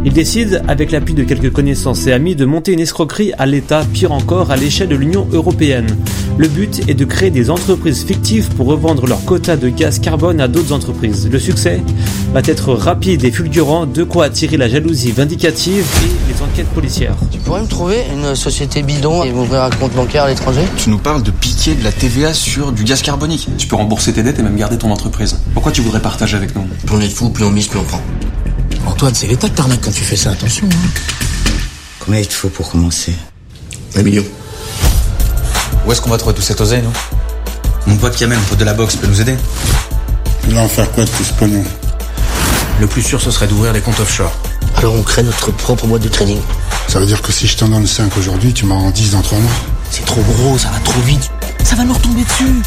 Il 0.06 0.14
décide, 0.14 0.62
avec 0.68 0.92
l'appui 0.92 1.16
de 1.16 1.24
quelques 1.24 1.52
connaissances 1.52 2.06
et 2.06 2.14
amis, 2.14 2.36
de 2.36 2.46
monter 2.46 2.74
une 2.74 2.80
escroquerie 2.80 3.34
à 3.40 3.48
l'État, 3.48 3.84
pire 3.92 4.12
encore 4.12 4.52
à 4.52 4.56
l'échelle 4.56 4.88
de 4.88 4.96
l'Union 4.96 5.28
Européenne. 5.34 5.88
Le 6.38 6.48
but 6.48 6.88
est 6.88 6.94
de 6.94 7.06
créer 7.06 7.32
des 7.32 7.50
entreprises 7.50 8.04
fictives 8.04 8.50
pour 8.50 8.68
revendre 8.68 9.08
leur 9.08 9.26
quota 9.26 9.58
de 9.58 9.68
gaz 9.68 9.98
carbone 9.98 10.40
à 10.42 10.48
d'autres 10.48 10.74
entreprises. 10.74 11.28
Le 11.28 11.40
succès 11.40 11.82
va 12.34 12.42
être 12.46 12.74
rapide 12.74 13.24
et 13.24 13.32
fulgurant, 13.32 13.88
de 13.88 14.04
quoi 14.04 14.26
attirer 14.26 14.58
la 14.58 14.70
jalousie 14.70 15.12
vindicative 15.12 15.86
et 16.04 16.32
les 16.32 16.42
enquêtes 16.44 16.68
policières. 16.68 17.16
Tu 17.32 17.40
pourrais 17.40 17.64
me 17.64 17.68
trouver 17.68 18.04
une 18.14 18.36
société 18.36 18.84
bidon 18.84 19.24
et 19.24 19.32
m'ouvrir 19.32 19.64
un 19.64 19.72
compte 19.72 19.94
bancaire 19.94 20.26
à 20.26 20.30
l'étranger? 20.30 20.62
Tu 20.78 20.92
nous 20.92 21.00
parles 21.00 21.24
de 21.24 21.32
piquer 21.32 21.74
de 21.74 21.84
la 21.84 21.92
TVA 21.92 22.36
sur 22.36 22.72
du 22.72 22.84
gaz 22.84 23.02
carbonique. 23.02 23.48
Tu 23.58 23.66
peux 23.66 23.76
rembourser 23.76 24.14
tes 24.14 24.22
dettes 24.22 24.38
et 24.38 24.44
même 24.44 24.56
garder 24.56 24.78
ton 24.78 24.92
entreprise. 24.92 25.40
Pourquoi 25.56 25.72
tu 25.72 25.82
voudrais 25.82 26.02
partager 26.02 26.38
avec 26.38 26.56
nous? 26.56 26.68
Plus 26.86 26.96
on 26.96 27.02
est 27.02 27.10
fou, 27.10 27.32
plus 27.32 27.44
on 27.44 27.50
mise, 27.50 27.68
plus 27.68 27.80
on 27.80 27.84
prend. 27.84 28.02
Antoine, 28.86 29.16
c'est 29.16 29.28
l'État 29.28 29.50
que 29.50 29.56
t'arnaques 29.56 29.82
quand 29.82 29.92
tu 29.92 30.04
fais 30.04 30.16
ça, 30.16 30.32
attention. 30.32 30.68
Hein. 30.72 31.50
Combien 32.00 32.20
il 32.20 32.28
te 32.28 32.34
faut 32.34 32.50
pour 32.50 32.70
commencer? 32.70 33.14
Un 33.96 34.04
million. 34.04 34.24
Où 35.86 35.92
est-ce 35.92 36.02
qu'on 36.02 36.10
va 36.10 36.18
trouver 36.18 36.36
tout 36.36 36.42
cet 36.42 36.62
oseille, 36.62 36.82
nous? 36.82 36.94
Mon 37.88 37.98
pote 37.98 38.16
Kamel, 38.16 38.40
pote 38.50 38.60
de 38.60 38.66
la 38.66 38.74
boxe, 38.74 38.96
peut 38.96 39.08
nous 39.08 39.22
aider 39.22 39.36
Il 40.48 40.56
va 40.56 40.62
en 40.62 40.68
faire 40.68 40.92
quoi 40.92 41.04
de 41.04 41.10
tout 41.10 41.24
ce 41.24 41.34
pognon? 41.34 41.64
Le 42.80 42.88
plus 42.88 43.02
sûr, 43.02 43.22
ce 43.22 43.32
serait 43.32 43.48
d'ouvrir 43.48 43.74
des 43.74 43.82
comptes 43.82 44.00
offshore. 44.00 44.32
Alors 44.76 44.96
on 44.96 45.04
crée 45.04 45.24
notre 45.24 45.52
propre 45.52 45.88
boîte 45.88 46.02
de 46.02 46.10
trading. 46.10 46.40
Ça 46.88 47.00
veut 47.00 47.06
dire 47.06 47.22
que 47.22 47.32
si 47.32 47.48
je 47.48 47.58
t'en 47.58 47.70
donne 47.70 47.88
5 47.88 48.16
aujourd'hui, 48.18 48.54
tu 48.54 48.66
m'en 48.66 48.80
rends 48.80 48.92
10 48.92 49.12
dans 49.12 49.22
3 49.22 49.40
mois 49.40 49.52
C'est 49.90 50.06
trop 50.06 50.22
gros, 50.22 50.58
ça 50.58 50.70
va 50.70 50.80
trop 50.80 51.00
vite. 51.02 51.32
Ça 51.64 51.76
va 51.76 51.84
nous 51.84 51.94
retomber 51.94 52.24
dessus. 52.24 52.62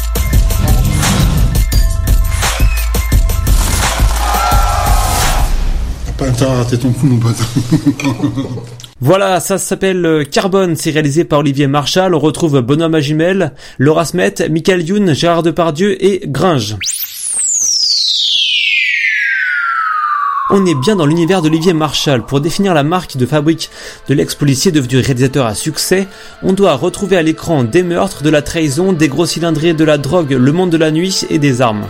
T'as 6.37 6.47
rater 6.47 6.77
ton 6.77 6.91
coup, 6.91 7.07
mon 7.07 7.19
pote. 7.19 7.35
Voilà, 9.01 9.39
ça 9.39 9.57
s'appelle 9.57 10.05
euh, 10.05 10.25
Carbone, 10.25 10.75
c'est 10.75 10.91
réalisé 10.91 11.23
par 11.23 11.39
Olivier 11.39 11.67
Marchal, 11.67 12.13
on 12.13 12.19
retrouve 12.19 12.59
Bonhomme 12.59 12.95
à 12.95 12.99
Laura 13.77 14.03
Smet, 14.03 14.49
Michael 14.49 14.81
Youn, 14.81 15.13
Gérard 15.13 15.41
Depardieu 15.41 16.03
et 16.03 16.21
Gringe. 16.27 16.75
On 20.51 20.65
est 20.65 20.75
bien 20.75 20.97
dans 20.97 21.05
l'univers 21.05 21.41
d'Olivier 21.41 21.71
Marshall. 21.71 22.25
Pour 22.25 22.41
définir 22.41 22.73
la 22.73 22.83
marque 22.83 23.15
de 23.15 23.25
fabrique 23.25 23.69
de 24.09 24.13
l'ex-policier 24.13 24.73
devenu 24.73 24.99
réalisateur 24.99 25.45
à 25.45 25.55
succès, 25.55 26.07
on 26.43 26.51
doit 26.51 26.73
retrouver 26.73 27.15
à 27.15 27.21
l'écran 27.21 27.63
des 27.63 27.83
meurtres, 27.83 28.23
de 28.23 28.29
la 28.29 28.41
trahison, 28.41 28.91
des 28.91 29.07
gros 29.07 29.27
cylindrés, 29.27 29.73
de 29.73 29.83
la 29.85 29.97
drogue, 29.97 30.31
le 30.31 30.51
monde 30.51 30.71
de 30.71 30.77
la 30.77 30.91
nuit 30.91 31.23
et 31.29 31.39
des 31.39 31.61
armes. 31.61 31.87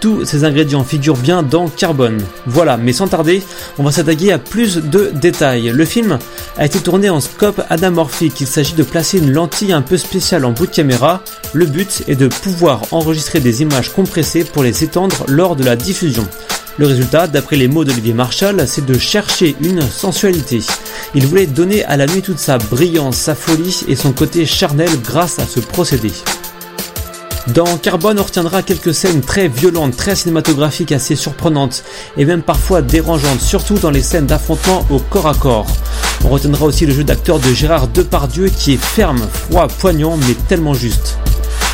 Tous 0.00 0.24
ces 0.24 0.44
ingrédients 0.44 0.84
figurent 0.84 1.16
bien 1.16 1.42
dans 1.42 1.68
Carbone. 1.68 2.22
Voilà, 2.46 2.76
mais 2.76 2.92
sans 2.92 3.08
tarder, 3.08 3.42
on 3.78 3.82
va 3.82 3.90
s'attaquer 3.90 4.32
à 4.32 4.38
plus 4.38 4.76
de 4.76 5.10
détails. 5.14 5.70
Le 5.74 5.84
film 5.84 6.18
a 6.58 6.66
été 6.66 6.80
tourné 6.80 7.08
en 7.08 7.20
scope 7.20 7.62
anamorphique. 7.70 8.40
Il 8.40 8.46
s'agit 8.46 8.74
de 8.74 8.82
placer 8.82 9.18
une 9.18 9.32
lentille 9.32 9.72
un 9.72 9.82
peu 9.82 9.96
spéciale 9.96 10.44
en 10.44 10.52
bout 10.52 10.66
de 10.66 10.72
caméra. 10.72 11.22
Le 11.52 11.66
but 11.66 12.04
est 12.08 12.16
de 12.16 12.28
pouvoir 12.28 12.82
enregistrer 12.90 13.40
des 13.40 13.62
images 13.62 13.92
compressées 13.92 14.44
pour 14.44 14.62
les 14.62 14.84
étendre 14.84 15.24
lors 15.28 15.56
de 15.56 15.64
la 15.64 15.76
diffusion. 15.76 16.26
Le 16.78 16.86
résultat, 16.86 17.26
d'après 17.26 17.56
les 17.56 17.68
mots 17.68 17.84
d'Olivier 17.84 18.12
Marshall, 18.12 18.64
c'est 18.66 18.84
de 18.84 18.98
chercher 18.98 19.56
une 19.62 19.80
sensualité. 19.80 20.60
Il 21.14 21.26
voulait 21.26 21.46
donner 21.46 21.84
à 21.84 21.96
la 21.96 22.06
nuit 22.06 22.20
toute 22.20 22.38
sa 22.38 22.58
brillance, 22.58 23.16
sa 23.16 23.34
folie 23.34 23.84
et 23.88 23.96
son 23.96 24.12
côté 24.12 24.44
charnel 24.44 24.90
grâce 25.02 25.38
à 25.38 25.46
ce 25.46 25.60
procédé. 25.60 26.12
Dans 27.54 27.76
Carbone, 27.78 28.18
on 28.18 28.24
retiendra 28.24 28.62
quelques 28.62 28.92
scènes 28.92 29.20
très 29.20 29.46
violentes, 29.46 29.96
très 29.96 30.16
cinématographiques, 30.16 30.90
assez 30.90 31.14
surprenantes 31.14 31.84
et 32.16 32.24
même 32.24 32.42
parfois 32.42 32.82
dérangeantes, 32.82 33.40
surtout 33.40 33.78
dans 33.78 33.90
les 33.90 34.02
scènes 34.02 34.26
d'affrontement 34.26 34.84
au 34.90 34.98
corps 34.98 35.28
à 35.28 35.34
corps. 35.34 35.66
On 36.24 36.28
retiendra 36.28 36.64
aussi 36.64 36.86
le 36.86 36.92
jeu 36.92 37.04
d'acteur 37.04 37.38
de 37.38 37.52
Gérard 37.52 37.86
Depardieu 37.86 38.48
qui 38.48 38.72
est 38.72 38.82
ferme, 38.82 39.28
froid, 39.32 39.68
poignant 39.68 40.16
mais 40.16 40.34
tellement 40.48 40.74
juste. 40.74 41.18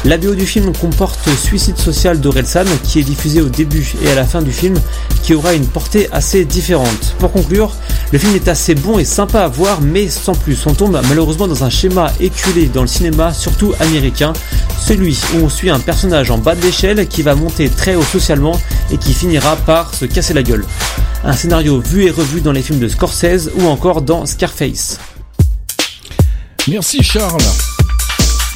La 0.04 0.18
BO 0.18 0.34
du 0.34 0.46
film 0.46 0.72
comporte 0.76 1.28
Suicide 1.36 1.78
social 1.78 2.20
d'Orelsan 2.20 2.64
qui 2.82 2.98
est 2.98 3.04
diffusé 3.04 3.40
au 3.40 3.48
début 3.48 3.94
et 4.04 4.10
à 4.10 4.16
la 4.16 4.24
fin 4.24 4.42
du 4.42 4.50
film 4.50 4.74
qui 5.22 5.32
aura 5.32 5.54
une 5.54 5.66
portée 5.66 6.08
assez 6.10 6.44
différente. 6.44 7.14
Pour 7.20 7.30
conclure, 7.30 7.72
le 8.10 8.18
film 8.18 8.34
est 8.34 8.48
assez 8.48 8.74
bon 8.74 8.98
et 8.98 9.04
sympa 9.04 9.42
à 9.42 9.48
voir 9.48 9.80
mais 9.80 10.08
sans 10.08 10.34
plus. 10.34 10.66
On 10.66 10.74
tombe 10.74 11.00
malheureusement 11.08 11.46
dans 11.46 11.62
un 11.62 11.70
schéma 11.70 12.12
éculé 12.18 12.66
dans 12.66 12.82
le 12.82 12.88
cinéma, 12.88 13.32
surtout 13.32 13.74
américain, 13.78 14.32
celui 14.84 15.16
où 15.34 15.44
on 15.44 15.48
suit 15.48 15.70
un 15.70 15.78
personnage 15.78 16.32
en 16.32 16.38
bas 16.38 16.56
de 16.56 16.62
l'échelle 16.62 17.06
qui 17.06 17.22
va 17.22 17.36
monter 17.36 17.68
très 17.68 17.94
haut 17.94 18.02
socialement 18.02 18.58
et 18.90 18.96
qui 18.96 19.14
finira 19.14 19.54
par 19.54 19.94
se 19.94 20.04
casser 20.04 20.34
la 20.34 20.42
gueule. 20.42 20.64
Un 21.22 21.34
scénario 21.34 21.78
vu 21.78 22.06
et 22.06 22.10
revu 22.10 22.40
dans 22.40 22.52
les 22.52 22.62
films 22.62 22.80
de 22.80 22.88
Scorsese 22.88 23.52
ou 23.56 23.66
encore 23.66 24.02
dans 24.02 24.26
Scarface. 24.26 24.98
Merci 26.66 27.04
Charles. 27.04 27.38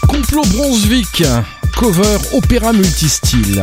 Complot 0.09 0.45
Brunswick, 0.55 1.25
cover 1.77 2.19
opéra 2.33 2.73
multistyle. 2.73 3.61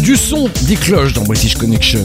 Du 0.00 0.16
son, 0.16 0.48
des 0.62 0.76
cloches 0.76 1.12
dans 1.12 1.24
British 1.24 1.56
Connection. 1.56 2.04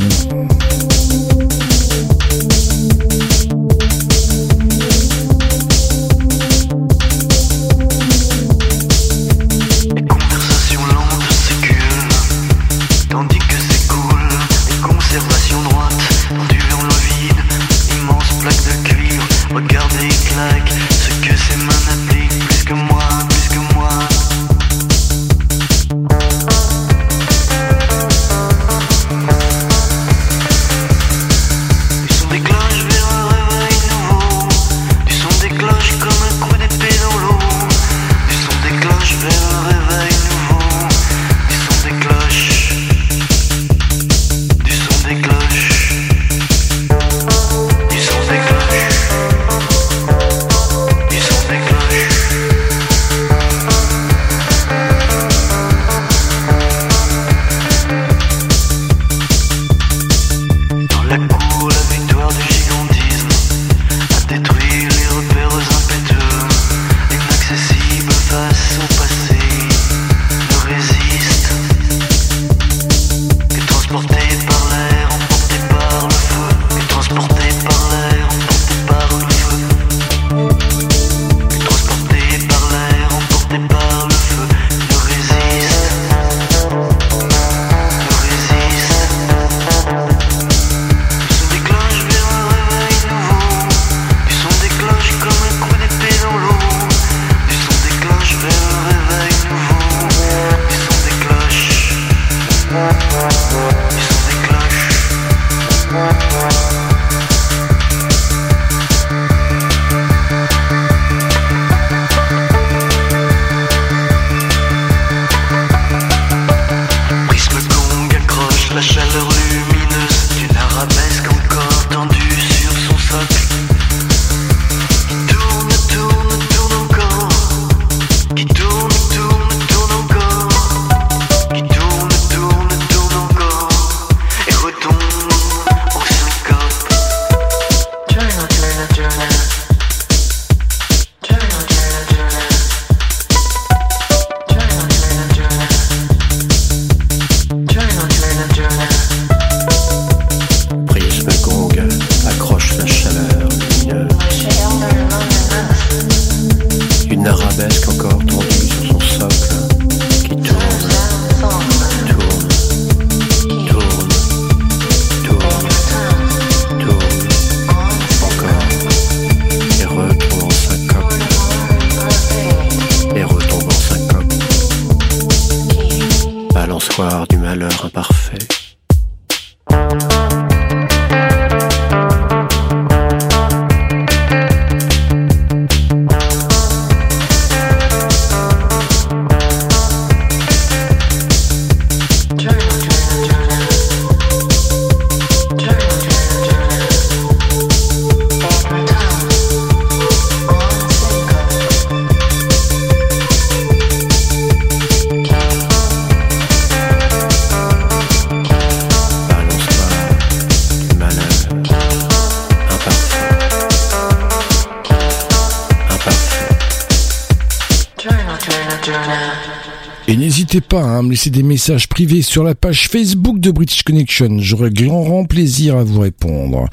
me 221.01 221.11
laisser 221.11 221.29
des 221.29 221.43
messages 221.43 221.87
privés 221.87 222.21
sur 222.21 222.43
la 222.43 222.55
page 222.55 222.87
Facebook 222.87 223.39
de 223.39 223.51
British 223.51 223.83
Connection. 223.83 224.37
J'aurai 224.39 224.69
grand 224.69 225.25
plaisir 225.25 225.77
à 225.77 225.83
vous 225.83 226.01
répondre. 226.01 226.67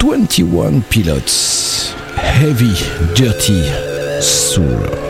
21 0.00 0.80
Pilots. 0.88 1.94
Heavy, 2.40 2.72
Dirty, 3.14 3.62
Soul. 4.20 5.09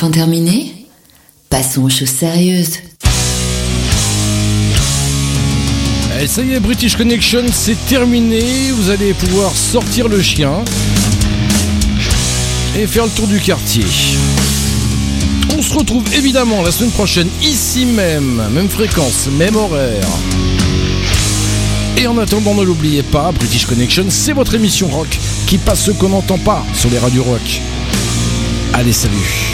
enfin 0.00 0.10
terminée 0.10 0.72
Passons 1.50 1.82
aux 1.82 1.90
choses 1.90 2.08
sérieuses. 2.08 2.78
Et 6.22 6.26
ça 6.26 6.42
y 6.42 6.54
est, 6.54 6.60
British 6.60 6.96
Connection, 6.96 7.42
c'est 7.52 7.76
terminé. 7.86 8.70
Vous 8.70 8.88
allez 8.88 9.12
pouvoir 9.12 9.54
sortir 9.54 10.08
le 10.08 10.22
chien 10.22 10.52
et 12.78 12.86
faire 12.86 13.04
le 13.04 13.10
tour 13.10 13.26
du 13.26 13.40
quartier. 13.40 13.84
On 15.58 15.60
se 15.60 15.74
retrouve 15.74 16.04
évidemment 16.14 16.62
la 16.62 16.72
semaine 16.72 16.92
prochaine, 16.92 17.28
ici 17.42 17.84
même, 17.84 18.48
même 18.52 18.70
fréquence, 18.70 19.28
même 19.36 19.56
horaire. 19.56 20.08
Et 21.98 22.06
en 22.06 22.16
attendant, 22.16 22.54
ne 22.54 22.62
l'oubliez 22.62 23.02
pas, 23.02 23.32
British 23.32 23.66
Connection, 23.66 24.06
c'est 24.08 24.32
votre 24.32 24.54
émission 24.54 24.88
rock 24.88 25.18
qui 25.46 25.58
passe 25.58 25.84
ce 25.84 25.90
qu'on 25.90 26.08
n'entend 26.08 26.38
pas 26.38 26.64
sur 26.72 26.88
les 26.88 26.98
radios 26.98 27.24
rock. 27.24 27.60
Allez, 28.72 28.92
salut 28.94 29.49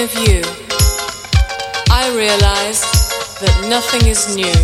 of 0.00 0.14
you, 0.14 0.42
I 1.90 2.12
realize 2.14 2.82
that 3.40 3.66
nothing 3.68 4.06
is 4.08 4.36
new. 4.36 4.54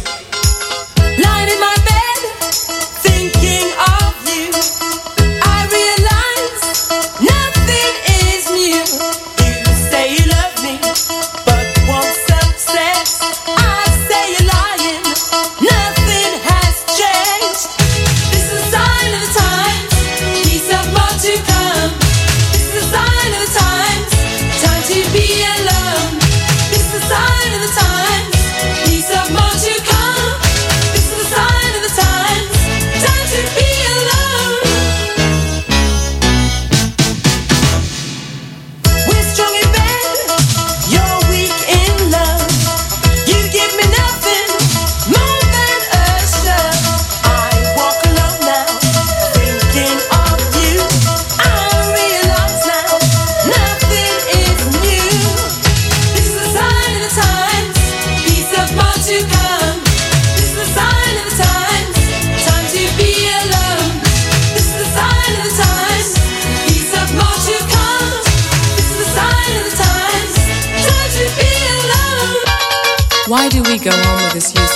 Light 1.23 1.51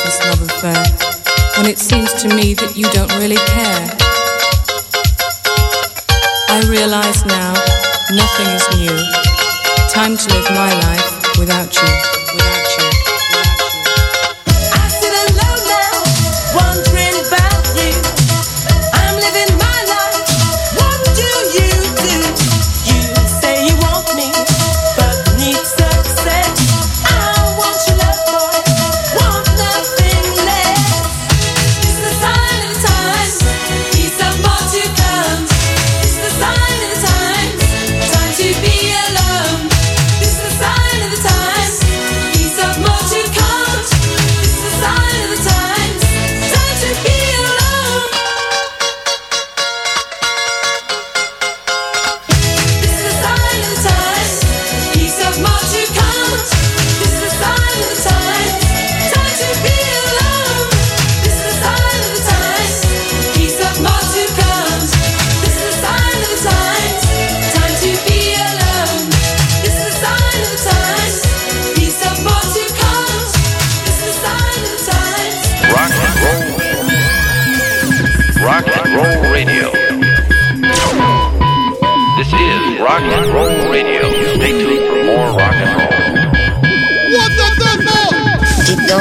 this 0.08 0.24
love 0.24 0.40
affair 0.40 0.84
when 1.58 1.66
it 1.66 1.78
seems 1.78 2.14
to 2.14 2.34
me 2.34 2.54
that 2.54 2.74
you 2.74 2.84
don't 2.92 3.12
really 3.18 3.36
care? 3.36 3.84
I 6.48 6.66
realize 6.66 7.26
now 7.26 7.52
nothing 8.16 8.48
is 8.56 8.66
new. 8.80 8.96
Time 9.90 10.16
to 10.16 10.34
live 10.34 10.48
my 10.52 10.72
life 10.80 11.38
without 11.38 11.74
you. 11.74 12.17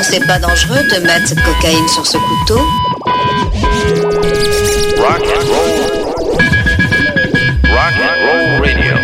c'est 0.09 0.25
pas 0.25 0.39
dangereux 0.39 0.83
de 0.83 1.05
mettre 1.05 1.27
cette 1.27 1.43
cocaïne 1.43 1.87
sur 1.89 2.05
ce 2.05 2.17
couteau 2.17 2.61
Rock 4.99 5.21
and 5.21 5.47
roll. 5.47 5.71
Rock 7.63 7.95
and 7.99 8.17
roll 8.25 8.61
radio. 8.61 8.95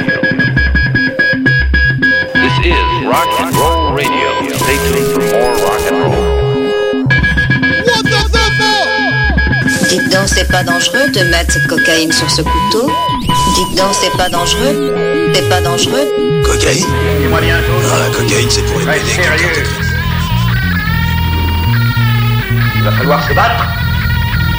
This 2.33 2.55
is 2.65 3.05
Rock 3.05 3.29
and 3.39 3.55
Roll 3.55 3.93
Radio. 3.93 4.29
Stay 4.55 4.77
tuned 4.87 5.07
for 5.11 5.21
more 5.21 5.53
rock 5.65 5.83
and 5.91 5.99
roll. 6.03 6.23
What 7.85 8.03
the, 8.03 8.19
the 8.31 8.43
Dites 9.89 10.09
donc, 10.09 10.27
c'est 10.27 10.49
pas 10.49 10.63
dangereux 10.63 11.09
de 11.09 11.23
mettre 11.29 11.51
cette 11.53 11.67
cocaïne 11.67 12.11
sur 12.11 12.29
ce 12.31 12.41
couteau 12.41 12.89
Dites 13.55 13.77
donc, 13.77 13.93
c'est 13.93 14.17
pas 14.17 14.29
dangereux 14.29 14.93
C'est 15.33 15.49
pas 15.49 15.61
dangereux 15.61 16.07
Cocaïne 16.45 16.85
Ah, 17.33 17.99
la 17.99 18.09
cocaïne, 18.15 18.49
c'est 18.49 18.65
pour 18.65 18.79
les 18.79 18.85
pédés. 18.85 19.82
Il 22.83 22.89
va 22.89 22.97
falloir 22.97 23.23
se 23.23 23.31
battre. 23.31 23.65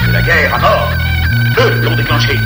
C'est 0.03 0.11
la 0.11 0.21
guerre 0.23 0.55
à 0.55 0.57
mort. 0.57 0.89
Eux 1.59 1.79
l'ont 1.83 1.95
déclenchée. 1.95 2.39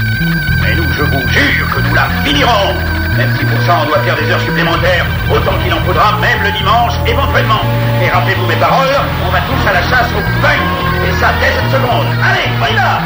Mais 0.62 0.76
nous, 0.76 0.92
je 0.92 1.04
vous 1.04 1.30
jure 1.30 1.74
que 1.74 1.80
nous 1.80 1.96
la 1.96 2.10
finirons. 2.26 2.76
Même 3.16 3.34
si 3.38 3.46
pour 3.46 3.62
ça 3.62 3.80
on 3.82 3.86
doit 3.86 4.00
faire 4.00 4.18
des 4.18 4.30
heures 4.30 4.42
supplémentaires, 4.42 5.06
autant 5.32 5.58
qu'il 5.64 5.74
en 5.74 5.80
faudra, 5.86 6.20
même 6.20 6.44
le 6.44 6.52
dimanche, 6.52 6.96
éventuellement. 7.08 7.62
Et 8.04 8.10
rappelez-vous 8.10 8.46
mes 8.48 8.58
paroles, 8.58 8.92
on 9.26 9.32
va 9.32 9.40
tous 9.40 9.70
à 9.70 9.72
la 9.72 9.82
chasse 9.84 10.12
au 10.12 10.42
pain. 10.42 10.60
Et 11.08 11.14
ça 11.14 11.32
dès 11.40 11.54
cette 11.56 11.72
seconde. 11.72 12.08
Allez, 12.28 12.52
va 12.60 13.00